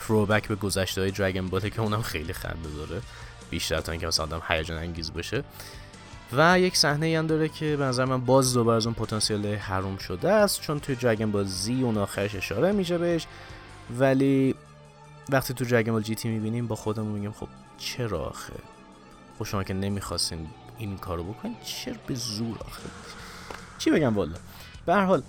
تروبک 0.00 0.48
به 0.48 0.54
گذشته 0.54 1.00
های 1.00 1.10
دراگن 1.10 1.46
باله 1.46 1.70
که 1.70 1.80
اونم 1.80 2.02
خیلی 2.02 2.32
خنده 2.32 2.68
داره. 2.76 3.02
بیشتر 3.50 3.80
تا 3.80 3.92
اینکه 3.92 4.06
مثلا 4.06 4.24
آدم 4.24 4.42
هیجان 4.48 4.78
انگیز 4.78 5.12
باشه. 5.12 5.44
و 6.32 6.60
یک 6.60 6.76
صحنه 6.76 7.18
هم 7.18 7.26
داره 7.26 7.48
که 7.48 7.76
به 7.76 7.84
نظر 7.84 8.04
من 8.04 8.20
باز 8.20 8.54
دوباره 8.54 8.76
از 8.76 8.86
اون 8.86 8.94
پتانسیل 8.94 9.46
حروم 9.46 9.96
شده 9.96 10.30
است 10.30 10.60
چون 10.60 10.80
توی 10.80 10.94
دراگن 10.94 11.30
بال 11.30 11.44
زی 11.44 11.82
اون 11.82 11.98
آخرش 11.98 12.34
اشاره 12.34 12.72
میشه 12.72 12.98
بهش. 12.98 13.26
ولی 13.98 14.54
وقتی 15.28 15.54
تو 15.54 15.64
دراگن 15.64 15.92
بال 15.92 16.02
جی 16.02 16.14
تی 16.14 16.28
می‌بینیم 16.28 16.66
با 16.66 16.76
خودمون 16.76 17.12
میگیم 17.12 17.32
خب 17.32 17.48
چرا 17.78 18.24
آخه؟ 18.24 18.52
خب 19.38 19.44
شما 19.44 19.64
که 19.64 19.74
نمی‌خواستین 19.74 20.46
این 20.78 20.98
کارو 20.98 21.24
بکنین 21.24 21.56
چرا 21.64 21.96
به 22.06 22.14
زور 22.14 22.58
آخه؟ 22.58 22.82
چی 23.78 23.90
بگم 23.90 24.14
والا؟ 24.14 24.36
به 24.86 24.94
هر 24.94 25.04
حال 25.04 25.22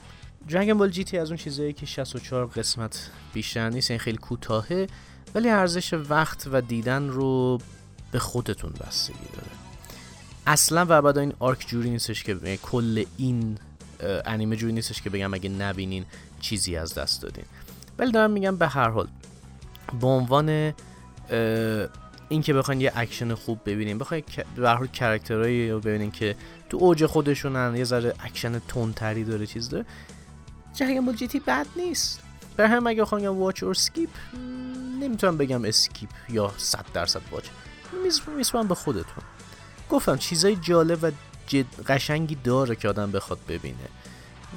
دراگن 0.49 0.73
بال 0.73 0.89
جی 0.89 1.03
تی 1.03 1.17
از 1.17 1.29
اون 1.29 1.37
چیزایی 1.37 1.73
که 1.73 1.85
64 1.85 2.45
قسمت 2.45 3.09
بیشتر 3.33 3.69
نیست 3.69 3.91
این 3.91 3.99
خیلی 3.99 4.17
کوتاهه 4.17 4.87
ولی 5.35 5.49
ارزش 5.49 5.93
وقت 5.93 6.47
و 6.51 6.61
دیدن 6.61 7.07
رو 7.07 7.59
به 8.11 8.19
خودتون 8.19 8.71
بستگی 8.71 9.27
داره. 9.33 9.51
اصلا 10.47 10.85
و 10.89 11.01
بعد 11.01 11.17
این 11.17 11.33
arc 11.39 11.65
جوری 11.67 11.89
نیستش 11.89 12.23
که 12.23 12.57
کل 12.57 13.05
این 13.17 13.57
انیمه 14.25 14.55
جوری 14.55 14.73
نیستش 14.73 15.01
که 15.01 15.09
بگم 15.09 15.33
اگه 15.33 15.49
نبینین 15.49 16.05
چیزی 16.39 16.77
از 16.77 16.93
دست 16.93 17.21
دادین. 17.21 17.45
ولی 17.97 18.11
دارم 18.11 18.31
میگم 18.31 18.55
به 18.55 18.67
هر 18.67 18.89
حال 18.89 19.07
به 20.01 20.07
عنوان 20.07 20.73
اینکه 22.29 22.53
بخواین 22.53 22.81
یه 22.81 22.91
اکشن 22.95 23.33
خوب 23.33 23.59
ببینین 23.65 23.97
بخواین 23.97 24.23
به 24.55 24.69
هر 24.69 24.75
حال 24.75 24.87
character 24.87 25.56
ایی 25.56 25.71
رو 25.71 25.79
ببینین 25.79 26.11
که 26.11 26.35
تو 26.69 26.77
اوج 26.77 27.05
خودشونن 27.05 27.75
یه 27.75 27.83
ذره 27.83 28.13
اکشن 28.19 28.59
تندتری 28.59 29.23
داره 29.23 29.45
چیز 29.45 29.69
داره. 29.69 29.85
جنگ 30.73 31.15
GT 31.15 31.39
بد 31.39 31.67
نیست. 31.75 32.21
به 32.57 32.67
هم 32.67 32.87
اگه 32.87 33.01
بخوام 33.01 33.25
watch 33.25 33.63
or 33.63 33.73
skip 33.73 34.09
نمی‌تونم 35.01 35.37
بگم 35.37 35.65
skip 35.65 36.09
یا 36.29 36.51
100 36.57 36.85
درصد 36.93 37.21
watch 37.31 37.45
میسپرم 38.37 38.67
به 38.67 38.75
خودتون. 38.75 39.23
گفتم 39.89 40.17
چیزای 40.17 40.55
جالب 40.55 40.99
و 41.01 41.11
جد 41.47 41.65
قشنگی 41.87 42.37
داره 42.43 42.75
که 42.75 42.89
آدم 42.89 43.11
بخواد 43.11 43.39
ببینه. 43.47 43.87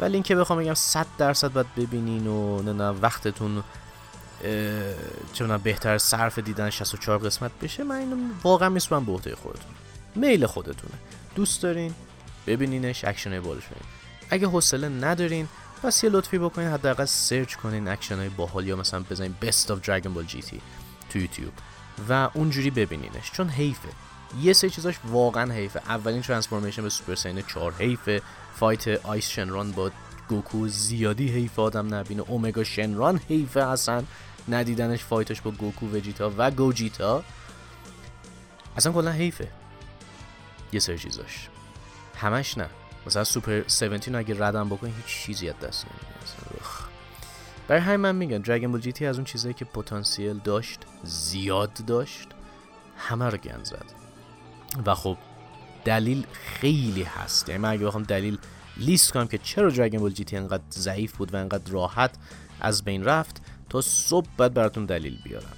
ولی 0.01 0.15
اینکه 0.15 0.37
بخوام 0.37 0.59
بگم 0.59 0.75
100 0.75 1.07
درصد 1.19 1.53
باید 1.53 1.75
ببینین 1.77 2.27
و 2.27 2.63
نه 2.63 2.73
نه 2.73 2.89
وقتتون 2.89 3.63
چه 5.33 5.59
بهتر 5.59 5.99
صرف 5.99 6.39
دیدن 6.39 6.71
64 6.71 7.19
قسمت 7.19 7.51
بشه 7.63 7.85
من 7.85 7.97
اینو 7.97 8.17
واقعا 8.43 8.69
میسپرم 8.69 9.05
به 9.05 9.13
عهده 9.13 9.35
خودتون. 9.35 9.73
میل 10.15 10.47
خودتونه. 10.47 10.95
دوست 11.35 11.63
دارین 11.63 11.95
ببینینش 12.47 13.05
اکشن‌هاش 13.05 13.63
اگه 14.31 14.47
حوصله 14.47 14.89
ندارین 14.89 15.49
پس 15.83 16.05
یه 16.05 16.11
لطفی 16.11 16.39
بکنین 16.39 16.69
حداقل 16.69 17.05
search 17.05 17.55
کنین 17.55 17.89
اکشن 17.89 18.19
های 18.19 18.29
باحال 18.29 18.67
یا 18.67 18.77
مثلا 18.77 19.01
بزنین 19.11 19.35
of 19.71 19.81
Dragon 19.81 20.15
Ball 20.15 20.25
GT 20.25 20.61
تو 21.11 21.19
یوتیوب 21.19 21.53
و 22.09 22.31
اونجوری 22.35 22.71
ببینینش 22.71 23.31
چون 23.33 23.49
حیفه. 23.49 23.89
یه 24.41 24.53
سه 24.53 24.71
چیزاش 24.71 24.99
واقعا 25.05 25.53
حیفه. 25.53 25.81
اولین 25.89 26.23
transformation 26.23 26.83
به 26.83 26.89
Super 26.89 27.15
Saiyan 27.15 27.43
4 27.43 27.73
حیفه. 27.79 28.23
fight 28.55 28.89
آیس 28.89 29.29
شنران 29.29 29.73
با 29.73 29.91
گوکو 30.29 30.69
زیادی 30.69 31.29
حیف 31.29 31.59
آدم 31.59 31.95
نبینه. 31.95 32.23
اومگا 32.23 32.65
شنران 32.65 33.21
حیفه 33.29 33.61
اصلا. 33.61 34.03
ندیدنش 34.49 35.05
fight 35.05 35.30
ش 35.30 35.41
با 35.41 35.51
گوکو 35.51 35.87
وجیتا 35.87 36.33
و 36.39 36.51
گوجیتا. 36.51 37.25
اصلا 38.77 38.93
کلا 38.93 39.11
حیفه. 39.11 39.49
یه 40.73 40.81
سری 40.81 40.99
چیزاش. 40.99 41.49
همش 42.17 42.59
نه. 42.59 42.69
مثلا 43.07 43.25
سوپر 43.25 43.53
17 43.53 44.19
اگه 44.19 44.47
ردم 44.47 44.69
بکنی 44.69 44.93
هیچ 44.97 45.07
چیزی 45.07 45.49
از 45.49 45.59
دست 45.59 45.87
برای 47.69 47.83
همین 47.83 47.97
من 47.97 48.17
میگم 48.17 48.39
دراگون 48.39 48.73
بول 48.73 48.81
جی 48.81 49.07
از 49.07 49.17
اون 49.17 49.25
چیزایی 49.25 49.55
که 49.55 49.65
پتانسیل 49.65 50.39
داشت 50.39 50.81
زیاد 51.05 51.85
داشت 51.87 52.29
همه 52.97 53.25
رو 53.25 53.39
گند 53.39 53.65
زد. 53.65 53.85
و 54.87 54.95
خب 54.95 55.17
دلیل 55.85 56.27
خیلی 56.33 57.03
هست. 57.03 57.49
یعنی 57.49 57.63
من 57.63 57.71
اگه 57.71 57.87
بخوام 57.87 58.03
دلیل 58.03 58.39
لیست 58.77 59.13
کنم 59.13 59.27
که 59.27 59.39
چرا 59.39 59.71
دراگون 59.71 60.01
بول 60.01 60.13
جی 60.13 60.25
تی 60.25 60.37
انقدر 60.37 60.63
ضعیف 60.73 61.17
بود 61.17 61.35
و 61.35 61.37
انقدر 61.37 61.73
راحت 61.73 62.15
از 62.61 62.85
بین 62.85 63.05
رفت 63.05 63.43
تا 63.69 63.81
صبح 63.81 64.29
بعد 64.37 64.55
براتون 64.55 64.87
دلیل 64.87 65.19
بیارم. 65.25 65.57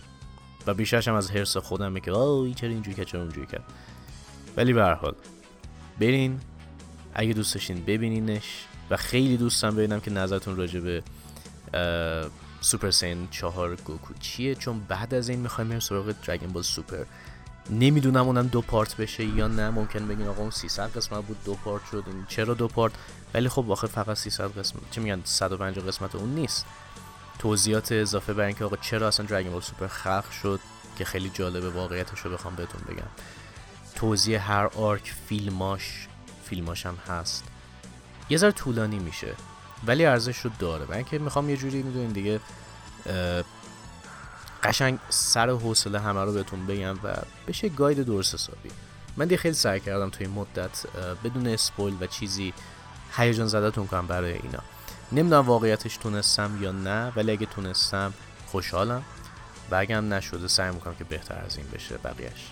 و 0.66 0.74
بیشترش 0.74 1.08
هم 1.08 1.14
از 1.14 1.30
حرس 1.30 1.56
خودم 1.56 1.98
که 1.98 2.12
آه 2.12 2.54
چرا 2.54 2.68
اینجوری 2.68 2.96
کرد 2.96 3.06
چرا 3.06 3.20
اونجوری 3.20 3.46
کرد. 3.46 3.64
ولی 4.56 4.72
به 4.72 4.82
هر 4.82 4.94
حال 4.94 5.14
برین. 6.00 6.40
اگه 7.14 7.32
دوست 7.32 7.54
داشتین 7.54 7.84
ببینینش. 7.84 8.66
و 8.90 8.96
خیلی 8.96 9.36
دوستم 9.36 9.70
ببینم 9.70 10.00
که 10.00 10.10
نظرتون 10.10 10.56
راجع 10.56 10.80
به 10.80 11.02
سوپر 12.60 12.90
سین 12.90 13.28
چهار 13.30 13.76
گوکو 13.76 14.14
چیه. 14.20 14.54
چون 14.54 14.80
بعد 14.88 15.14
از 15.14 15.28
این 15.28 15.38
می‌خوایم 15.38 15.68
بریم 15.68 15.80
سراغ 15.80 16.14
دراگون 16.26 16.52
بال 16.52 16.62
سوپر. 16.62 17.04
نمی‌دونم 17.70 18.26
اونم 18.26 18.46
دو 18.46 18.60
پارت 18.60 18.96
بشه 18.96 19.24
یا 19.24 19.48
نه. 19.48 19.70
ممکن 19.70 20.08
بگین 20.08 20.26
آقا 20.26 20.42
اون 20.42 20.50
300 20.50 20.96
قسمت 20.96 21.24
بود 21.24 21.36
دو 21.44 21.54
پارت 21.54 21.82
شد. 21.90 22.04
چرا 22.28 22.54
دو 22.54 22.68
پارت؟ 22.68 22.92
ولی 23.34 23.48
خب 23.48 23.70
آخر 23.70 23.86
فقط 23.86 24.16
300 24.16 24.58
قسمت. 24.58 24.82
چه 24.90 25.00
میگن؟ 25.00 25.20
150 25.24 25.86
قسمت 25.86 26.14
اون 26.14 26.34
نیست. 26.34 26.66
توضیحات 27.40 27.92
اضافه 27.92 28.32
بر 28.32 28.44
اینکه 28.44 28.64
آقا 28.64 28.76
چرا 28.76 29.08
اصلا 29.08 29.26
Dragon 29.26 29.52
Ball 29.52 29.60
Super 29.60 29.86
خلق 29.86 30.30
شد 30.42 30.60
که 30.98 31.04
خیلی 31.04 31.30
جالبه 31.34 31.70
واقعیتش 31.70 32.20
رو 32.20 32.30
بخوام 32.30 32.54
بهتون 32.54 32.80
بگم. 32.88 33.08
توضیح 33.94 34.52
هر 34.52 34.66
arc 34.66 35.14
فیلماش 35.28 36.08
فیلماش 36.44 36.86
هم 36.86 36.96
هست. 37.08 37.44
یه 38.30 38.38
ذره 38.38 38.50
طولانی 38.50 38.98
میشه 38.98 39.34
ولی 39.86 40.06
ارزش 40.06 40.38
رو 40.38 40.50
داره. 40.58 40.84
و 40.84 40.92
اینکه 40.92 41.18
می‌خوام 41.18 41.50
یه 41.50 41.56
جوری 41.56 41.82
می‌دونین 41.82 42.10
دیگه 42.10 42.40
قشنگ 44.62 44.98
سر 45.08 45.50
حوصله 45.50 46.00
همه 46.00 46.24
رو 46.24 46.32
بهتون 46.32 46.66
بگم 46.66 46.98
و 47.04 47.14
بشه 47.48 47.68
guide 47.68 48.02
درست 48.02 48.34
حسابی. 48.34 48.70
من 49.16 49.24
دیگه 49.24 49.36
خیلی 49.36 49.54
سعی 49.54 49.80
کردم 49.80 50.10
توی 50.10 50.26
مدت 50.26 50.86
بدون 51.24 51.46
spoil 51.46 51.96
و 52.00 52.06
چیزی 52.06 52.54
هیجان 53.16 53.46
زدتون 53.46 53.86
کنم 53.86 54.06
برای 54.06 54.32
اینا. 54.32 54.60
نمی‌دونم 55.12 55.46
واقعیتش 55.46 55.96
تونستم 55.96 56.58
یا 56.60 56.72
نه 56.72 57.12
ولی 57.16 57.32
اگه 57.32 57.46
تونستم 57.46 58.12
خوشحالم. 58.46 59.02
و 59.70 59.74
اگه 59.74 59.96
هم 59.96 60.14
نشده 60.14 60.48
سعی 60.48 60.74
می‌کنم 60.74 60.94
که 60.94 61.04
بهتر 61.04 61.38
از 61.38 61.56
این 61.56 61.66
بشه 61.74 61.98
بقیهش 61.98 62.50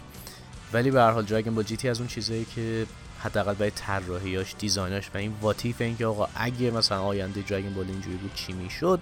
ولی 0.73 0.91
به 0.91 1.01
هر 1.01 1.11
حال 1.11 1.25
دراگون 1.25 1.55
با 1.55 1.63
جی 1.63 1.89
از 1.89 1.99
اون 1.99 2.09
چیزایی 2.09 2.45
که 2.45 2.87
حداقل 3.21 3.55
برای 3.55 3.71
طراحیاش 3.71 4.55
دیزایناش 4.59 5.11
و 5.15 5.19
این 5.19 5.35
واتیف 5.41 5.81
اینکه 5.81 6.07
آقا 6.07 6.29
اگه 6.35 6.71
مثلا 6.71 7.03
آینده 7.03 7.41
دراگون 7.41 7.75
بال 7.75 7.87
اینجوری 7.89 8.17
بود 8.17 8.35
چی 8.35 8.53
می‌شد؟ 8.53 9.01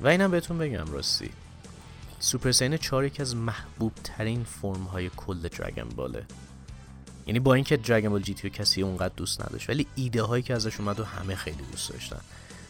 و 0.00 0.08
اینم 0.08 0.30
بهتون 0.30 0.58
بگم 0.58 0.92
راستی. 0.92 1.30
سوپر 2.18 2.52
سین 2.52 2.76
4 2.76 3.04
یکی 3.04 3.22
از 3.22 3.36
محبوب 3.36 3.92
ترین 4.04 4.44
فرم 4.44 4.82
های 4.82 5.10
کل 5.16 5.38
دراگون 5.38 5.88
باله 5.96 6.26
یعنی 7.26 7.40
با 7.40 7.54
اینکه 7.54 7.76
دراگون 7.76 8.10
بال 8.10 8.22
جی 8.22 8.34
تی 8.34 8.50
کسی 8.50 8.82
اونقدر 8.82 9.14
دوست 9.16 9.40
نداشت 9.42 9.70
ولی 9.70 9.86
ایده 9.94 10.22
هایی 10.22 10.42
که 10.42 10.54
ازش 10.54 10.80
اومد 10.80 11.00
و 11.00 11.04
همه 11.04 11.34
خیلی 11.34 11.62
دوست 11.70 11.90
داشتن. 11.90 12.20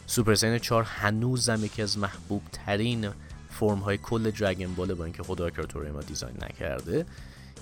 سوپر 0.07 0.35
سین 0.35 0.57
4 0.57 0.83
هنوزم 0.83 1.65
یکی 1.65 1.81
از 1.81 1.97
محبوب 1.97 2.41
ترین 2.51 3.09
فرم 3.49 3.79
های 3.79 3.97
کل 3.97 4.31
دراگون 4.31 4.75
باله 4.75 4.93
با 4.93 5.03
اینکه 5.03 5.23
خدا 5.23 5.49
ما 5.93 6.01
دیزاین 6.01 6.35
نکرده. 6.41 7.05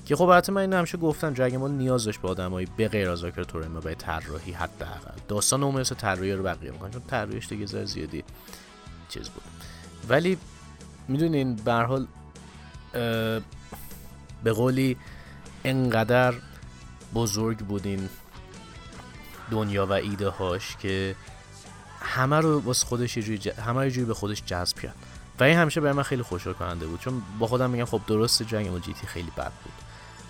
که 0.05 0.15
خب 0.15 0.23
البته 0.23 0.51
من 0.51 0.61
اینو 0.61 0.77
همیشه 0.77 0.97
گفتم 0.97 1.33
دراگون 1.33 1.59
بال 1.59 1.71
نیاز 1.71 2.05
داشت 2.05 2.21
به 2.21 2.27
آدمایی 2.27 2.67
به 2.77 2.87
غیر 2.87 3.09
از 3.09 3.23
آکر 3.23 3.43
تورما 3.43 3.79
به 3.79 3.95
طراحی 3.95 4.51
حداقل. 4.51 5.19
داستان 5.27 5.63
اون 5.63 5.79
مثل 5.81 5.95
طراحی 5.95 6.33
رو 6.33 6.43
بقیه 6.43 6.71
می‌کنن 6.71 6.91
چون 6.91 7.01
طراحیش 7.07 7.47
دیگه 7.47 7.65
زر 7.65 7.85
زیادی 7.85 8.23
چیز 9.09 9.29
بود. 9.29 9.43
ولی 10.09 10.37
می‌دونین 11.07 11.55
به 11.55 11.73
حال 11.73 12.07
به 14.43 14.51
قولی 14.51 14.97
انقدر 15.63 16.33
بزرگ 17.15 17.57
بودین 17.57 18.09
دنیا 19.51 19.85
و 19.85 19.91
ایده 19.91 20.29
هاش 20.29 20.77
که 20.77 21.15
همه 22.01 22.39
رو 22.39 22.59
واسه 22.59 22.85
خودش 22.85 23.17
یه 23.17 23.23
جوری 23.23 23.49
همه 23.49 23.83
رو 23.83 23.89
جوری 23.89 24.05
به 24.05 24.13
خودش 24.13 24.43
جذب 24.45 24.79
کرد. 24.79 24.95
و 25.39 25.43
این 25.43 25.57
همیشه 25.57 25.81
برای 25.81 25.93
من 25.93 26.03
خیلی 26.03 26.23
خوشحال 26.23 26.53
کننده 26.53 26.87
بود 26.87 26.99
چون 26.99 27.21
با 27.39 27.47
خودم 27.47 27.69
میگم 27.69 27.85
خب 27.85 28.01
درست 28.07 28.43
جنگ 28.43 28.81
جی 28.81 28.93
تی 28.93 29.07
خیلی 29.07 29.31
بد 29.37 29.51
بود. 29.63 29.73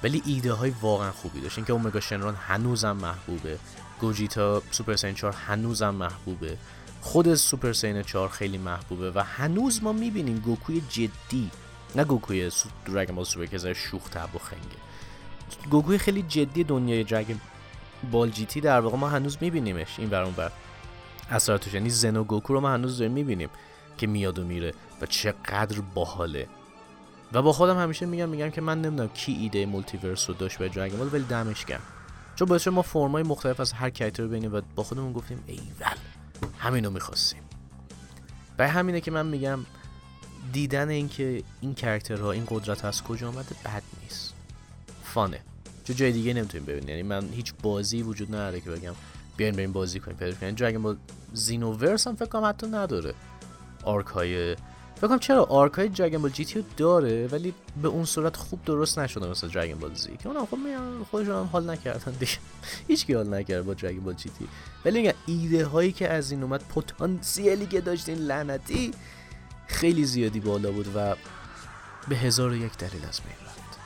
ولی 0.03 0.23
ایده 0.25 0.53
های 0.53 0.73
واقعا 0.81 1.11
خوبی 1.11 1.41
داشت. 1.41 1.57
اینکه 1.57 1.73
اومگا 1.73 1.99
شنران 1.99 2.35
هنوزم 2.35 2.91
محبوبه. 2.91 3.59
گوجیتا 3.99 4.61
سوپر 4.71 4.95
سین 4.95 5.13
4 5.13 5.33
هنوزم 5.33 5.95
محبوبه. 5.95 6.57
خود 7.01 7.35
سوپر 7.35 7.73
سین 7.73 8.03
4 8.03 8.29
خیلی 8.29 8.57
محبوبه 8.57 9.11
و 9.11 9.19
هنوز 9.19 9.83
ما 9.83 9.91
می‌بینیم 9.91 10.39
گوکوی 10.39 10.81
جدی 10.89 11.51
نه 11.95 12.03
گوکوی 12.03 12.51
Dragon 12.85 13.15
Ball 13.15 13.25
Super 13.25 13.45
که 13.45 13.73
شوخ 13.73 14.09
طبع 14.09 14.35
و 14.35 14.39
خنگه. 14.39 15.69
گوکوی 15.69 15.97
خیلی 15.97 16.21
جدی 16.21 16.63
دنیای 16.63 17.03
Dragon 17.03 17.41
Ball 18.11 18.29
GT 18.29 18.61
در 18.61 18.79
واقع 18.79 18.97
ما 18.97 19.09
هنوز 19.09 19.37
میبینیمش. 19.41 19.95
این 19.97 20.09
برون 20.09 20.31
بر 20.31 20.51
اثراتش 21.29 21.73
یعنی 21.73 21.89
زنو 21.89 22.23
گوکو 22.23 22.53
رو 22.53 22.59
ما 22.61 22.69
هنوز 22.69 22.97
داریم 22.97 23.13
می‌بینیم 23.13 23.49
که 23.97 24.07
میاد 24.07 24.39
و 24.39 24.43
میره 24.45 24.73
و 25.01 25.05
چقدر 25.05 25.81
باحاله. 25.81 26.47
و 27.33 27.41
با 27.41 27.53
خودم 27.53 27.77
همیشه 27.77 28.05
میگم 28.05 28.29
میگم 28.29 28.49
که 28.49 28.61
من 28.61 28.81
نمی‌دونم 28.81 29.09
کی 29.09 29.31
ایده 29.31 29.65
multiverse 29.65 30.29
رو 30.29 30.35
داشت 30.35 30.57
به 30.57 30.69
بال 30.69 31.09
ولی 31.13 31.23
دمش 31.23 31.65
گرم. 31.65 31.81
چون 32.35 32.47
باعث 32.47 32.67
ما 32.67 32.81
form 32.81 33.09
های 33.09 33.23
مختلف 33.23 33.59
از 33.59 33.73
هر 33.73 33.89
کاراکتر 33.89 34.23
رو 34.23 34.29
ببینیم 34.29 34.53
و 34.53 34.61
با 34.75 34.83
خودمون 34.83 35.13
گفتیم 35.13 35.43
ایول 35.47 35.97
همینو 36.57 36.89
می‌خواستیم. 36.89 37.41
برای 38.57 38.71
همینه 38.71 39.01
که 39.01 39.11
من 39.11 39.25
میگم 39.25 39.59
دیدن 40.53 40.89
اینکه 40.89 41.43
این 41.61 41.75
کاراکترها 41.75 42.31
این 42.31 42.43
قدرت 42.49 42.85
از 42.85 43.03
کجا 43.03 43.27
آمده 43.27 43.55
بد 43.65 43.83
نیست. 44.03 44.33
فانه. 45.03 45.39
چون 45.83 45.95
جای 45.95 46.11
دیگه 46.11 46.33
نمی‌تونیم 46.33 46.65
ببینیم. 46.65 46.89
یعنی 46.89 47.03
من 47.03 47.29
هیچ 47.29 47.53
بازی 47.63 48.01
وجود 48.01 48.35
نداره 48.35 48.61
که 48.61 48.69
بگم 48.69 48.93
بیاین 49.39 49.55
بریم 49.55 49.71
بازی 49.71 49.99
کنیم 49.99 50.17
پیدا 50.17 50.37
کنیم 50.37 50.55
دراگون 50.55 50.81
بال 50.81 50.97
زینوورس 51.33 52.07
هم 52.07 52.15
فکر 52.15 52.25
کنم 52.25 52.45
حتی 52.45 52.67
نداره. 52.67 53.13
آرک 53.83 54.07
های 54.07 54.55
فکر 55.01 55.17
چرا 55.17 55.43
آرکای 55.43 55.87
دراگون 55.87 56.21
بال 56.21 56.31
جی 56.31 56.45
تی 56.45 56.65
داره 56.77 57.27
ولی 57.27 57.53
به 57.81 57.87
اون 57.87 58.05
صورت 58.05 58.35
خوب 58.35 58.65
درست 58.65 58.99
نشده 58.99 59.27
مثل 59.27 59.47
دراگون 59.47 59.79
بال 59.79 59.93
زی 59.93 60.17
که 60.17 60.27
اونم 60.27 60.45
خب 60.45 60.57
میان 60.57 61.03
خودشون 61.11 61.35
هم 61.35 61.49
حال 61.51 61.69
نکردن 61.69 62.11
دیگه. 62.11 62.31
هیچ 62.87 63.11
حال 63.11 63.33
نکرد 63.33 63.65
با 63.65 63.73
دراگون 63.73 64.03
بال 64.03 64.13
جی 64.13 64.29
تی 64.29 64.47
ولی 64.85 65.01
میگن 65.01 65.13
ایده 65.25 65.65
هایی 65.65 65.91
که 65.91 66.09
از 66.09 66.31
این 66.31 66.43
اومد 66.43 66.63
پتانسیلی 66.75 67.65
که 67.65 67.81
داشتین 67.81 68.17
لعنتی 68.17 68.91
خیلی 69.67 70.05
زیادی 70.05 70.39
بالا 70.39 70.71
بود 70.71 70.87
و 70.95 71.15
به 72.07 72.15
هزار 72.15 72.49
و 72.51 72.55
یک 72.55 72.77
دلیل 72.77 73.05
از 73.09 73.21
بین 73.21 73.47
رفت. 73.47 73.79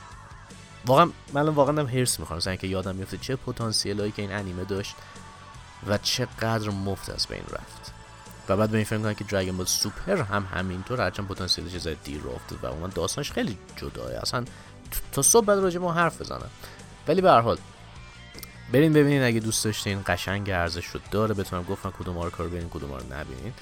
واقعا 0.86 1.10
من 1.32 1.48
واقعا 1.48 1.80
هم 1.80 1.86
هرس 1.86 2.20
می‌خوام 2.20 2.36
مثلا 2.36 2.56
که 2.56 2.66
یادم 2.66 2.96
میفته 2.96 3.18
چه 3.18 3.36
پتانسیلی 3.36 4.12
که 4.12 4.22
این 4.22 4.32
انیمه 4.32 4.64
داشت. 4.64 4.96
و 5.86 5.98
چقدر 5.98 6.70
مفت 6.70 7.10
از 7.10 7.26
بین 7.26 7.44
رفت. 7.50 7.92
و 8.48 8.56
بعد 8.56 8.70
به 8.70 8.76
این 8.76 8.84
فکر 8.84 8.98
کنم 8.98 9.14
که 9.14 9.24
دراگون 9.24 9.56
بال 9.56 9.66
سوپر 9.66 10.22
هم 10.22 10.48
همینطور 10.54 11.00
هرچند 11.00 11.28
پتانسیلش 11.28 11.78
زیاد 11.78 11.96
دیر 12.04 12.20
رفته 12.34 12.56
و 12.62 12.66
اون 12.66 12.90
داستانش 12.94 13.32
خیلی 13.32 13.58
جداه 13.76 14.12
اصلا 14.12 14.44
تا 15.12 15.22
صبح 15.22 15.46
بعد 15.46 15.58
راجع 15.58 15.78
ما 15.78 15.92
حرف 15.92 16.20
بزنم 16.20 16.50
ولی 17.08 17.20
به 17.20 17.30
هر 17.30 17.40
حال 17.40 17.58
برین 18.72 18.92
ببینین 18.92 19.22
اگه 19.22 19.40
دوست 19.40 19.64
داشتین 19.64 20.02
قشنگ 20.06 20.50
ارزش 20.50 20.86
رو 20.86 21.00
داره. 21.10 21.34
بتونم 21.34 21.62
گفتم 21.62 21.92
کدوم 21.98 22.18
رو 22.18 22.30
کار 22.30 22.48
ببینین 22.48 22.68
کدوم 22.68 22.90
رو 22.90 23.00
نبینین. 23.00 23.52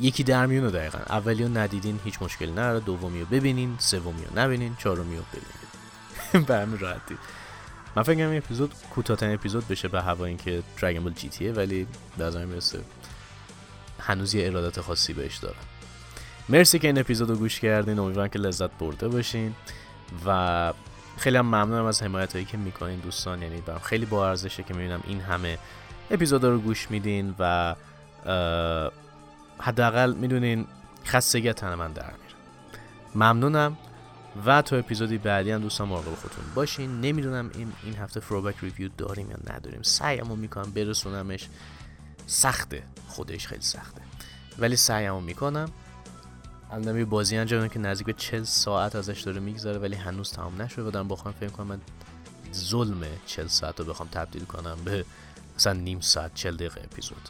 یکی 0.00 0.22
در 0.22 0.46
میونه 0.46 0.70
دقیقا. 0.70 0.98
اولی 0.98 1.42
رو 1.42 1.58
ندیدین 1.58 2.00
هیچ 2.04 2.22
مشکلی 2.22 2.50
نداره. 2.50 2.80
دومی 2.80 3.20
رو 3.20 3.26
ببینین 3.26 3.76
سومی 3.78 4.24
رو 4.24 4.40
نبینین 4.40 4.76
چهارمی 4.78 5.16
رو 5.16 5.22
ببینین. 5.32 6.46
به 6.48 6.56
همین 6.56 6.78
راحتی. 6.78 7.18
من 7.96 8.02
فکر 8.02 8.14
کنم 8.14 8.36
اپیزود 8.36 8.74
کوتاه‌ترین 8.90 9.34
اپیزود 9.34 9.68
بشه 9.68 9.88
به 9.88 10.02
هوا 10.02 10.24
اینکه 10.24 10.62
دراگون 10.80 11.04
بال 11.04 11.12
جی 11.12 11.28
تیه 11.28 11.52
ولی 11.52 11.86
در 12.18 12.26
نظر 12.26 12.44
می‌رسه 12.44 12.80
هنوز 14.00 14.34
یه 14.34 14.46
ارادت 14.46 14.80
خاصی 14.80 15.12
بهش 15.12 15.36
دارم. 15.36 15.56
مرسی 16.48 16.78
که 16.78 16.88
این 16.88 16.98
اپیزود 16.98 17.30
رو 17.30 17.36
گوش 17.36 17.60
کردین. 17.60 17.98
امیدوارم 17.98 18.28
که 18.28 18.38
لذت 18.38 18.70
برده 18.70 19.08
باشین 19.08 19.54
و 20.26 20.72
خیلی 21.18 21.36
هم 21.36 21.46
ممنونم 21.46 21.84
از 21.84 22.02
حمایت 22.02 22.32
هایی 22.32 22.44
که 22.44 22.56
می‌کنین 22.56 22.98
دوستان. 22.98 23.42
یعنی 23.42 23.60
برام 23.60 23.80
خیلی 23.80 24.06
با 24.06 24.28
ارزشه 24.28 24.62
که 24.62 24.74
می‌بینم 24.74 25.00
این 25.06 25.20
همه 25.20 25.58
اپیزود 26.10 26.44
رو 26.44 26.58
گوش 26.58 26.90
میدین 26.90 27.34
و 27.38 27.74
حداقل 29.58 30.14
می‌دونین 30.14 30.66
خستگی 31.04 31.52
تن 31.52 31.74
من 31.74 31.92
در 31.92 32.02
میره. 32.02 32.34
ممنونم. 33.14 33.76
و 34.46 34.62
تا 34.62 34.76
اپیزودی 34.76 35.18
بعدی 35.18 35.50
هم 35.50 35.60
دوستان 35.60 35.88
مراقب 35.88 36.14
خودتون 36.14 36.44
باشین. 36.54 37.00
نمی‌دونم 37.00 37.50
این 37.54 37.72
این 37.84 37.96
هفته 37.96 38.20
فروبک 38.20 38.54
ریویو 38.62 38.88
داریم 38.98 39.30
یا 39.30 39.36
نداریم. 39.54 39.82
سعیمو 39.82 40.36
می‌کنم 40.36 40.70
برسونمش. 40.70 41.48
سخته. 42.26 42.82
خودش 43.08 43.46
خیلی 43.46 43.62
سخته. 43.62 44.02
ولی 44.58 44.76
سعیمو 44.76 45.20
می‌کنم. 45.20 45.68
الان 46.70 46.98
یه 46.98 47.04
بازی 47.04 47.36
انجام 47.36 47.68
که 47.68 47.78
نزدیک 47.78 48.06
به 48.06 48.12
40 48.12 48.44
ساعت 48.44 48.96
ازش 48.96 49.20
داره 49.20 49.40
میگذره 49.40 49.78
ولی 49.78 49.96
هنوز 49.96 50.30
تمام 50.30 50.62
نشده 50.62 50.90
دارم 50.90 51.08
بخوام 51.08 51.34
فکر 51.40 51.50
کنم 51.50 51.66
من 51.66 51.80
ظلم 52.54 53.04
40 53.26 53.46
ساعت 53.46 53.80
رو 53.80 53.86
بخوام 53.86 54.08
تبدیل 54.08 54.44
کنم 54.44 54.78
به 54.84 55.04
مثلا 55.56 55.72
نیم 55.72 56.00
ساعت 56.00 56.34
40 56.34 56.54
دقیقه 56.56 56.80
اپیزود. 56.84 57.28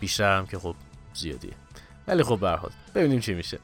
بیشتر 0.00 0.38
هم 0.38 0.46
که 0.46 0.58
خب 0.58 0.74
زیادیه. 1.14 1.52
ولی 2.06 2.22
خب 2.22 2.40
به 2.40 2.58
ببینیم 2.94 3.20
چی 3.20 3.34
میشه. 3.34 3.58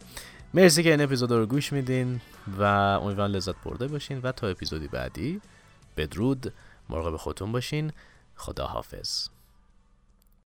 مرسی 0.55 0.83
که 0.83 0.91
این 0.91 1.01
اپیزود 1.01 1.31
رو 1.31 1.47
گوش 1.47 1.73
میدین. 1.73 2.21
و 2.59 2.63
امیدوارم 2.63 3.33
لذت 3.33 3.55
برده 3.65 3.89
باشین 3.89 4.19
و 4.19 4.33
تا 4.33 4.47
اپیزودی 4.47 4.89
بعدی 4.89 5.41
بدرود 5.97 6.53
مراقب 6.89 7.17
خودتون 7.17 7.53
باشین. 7.53 7.93
خدا 8.37 8.67
حافظ 8.67 9.29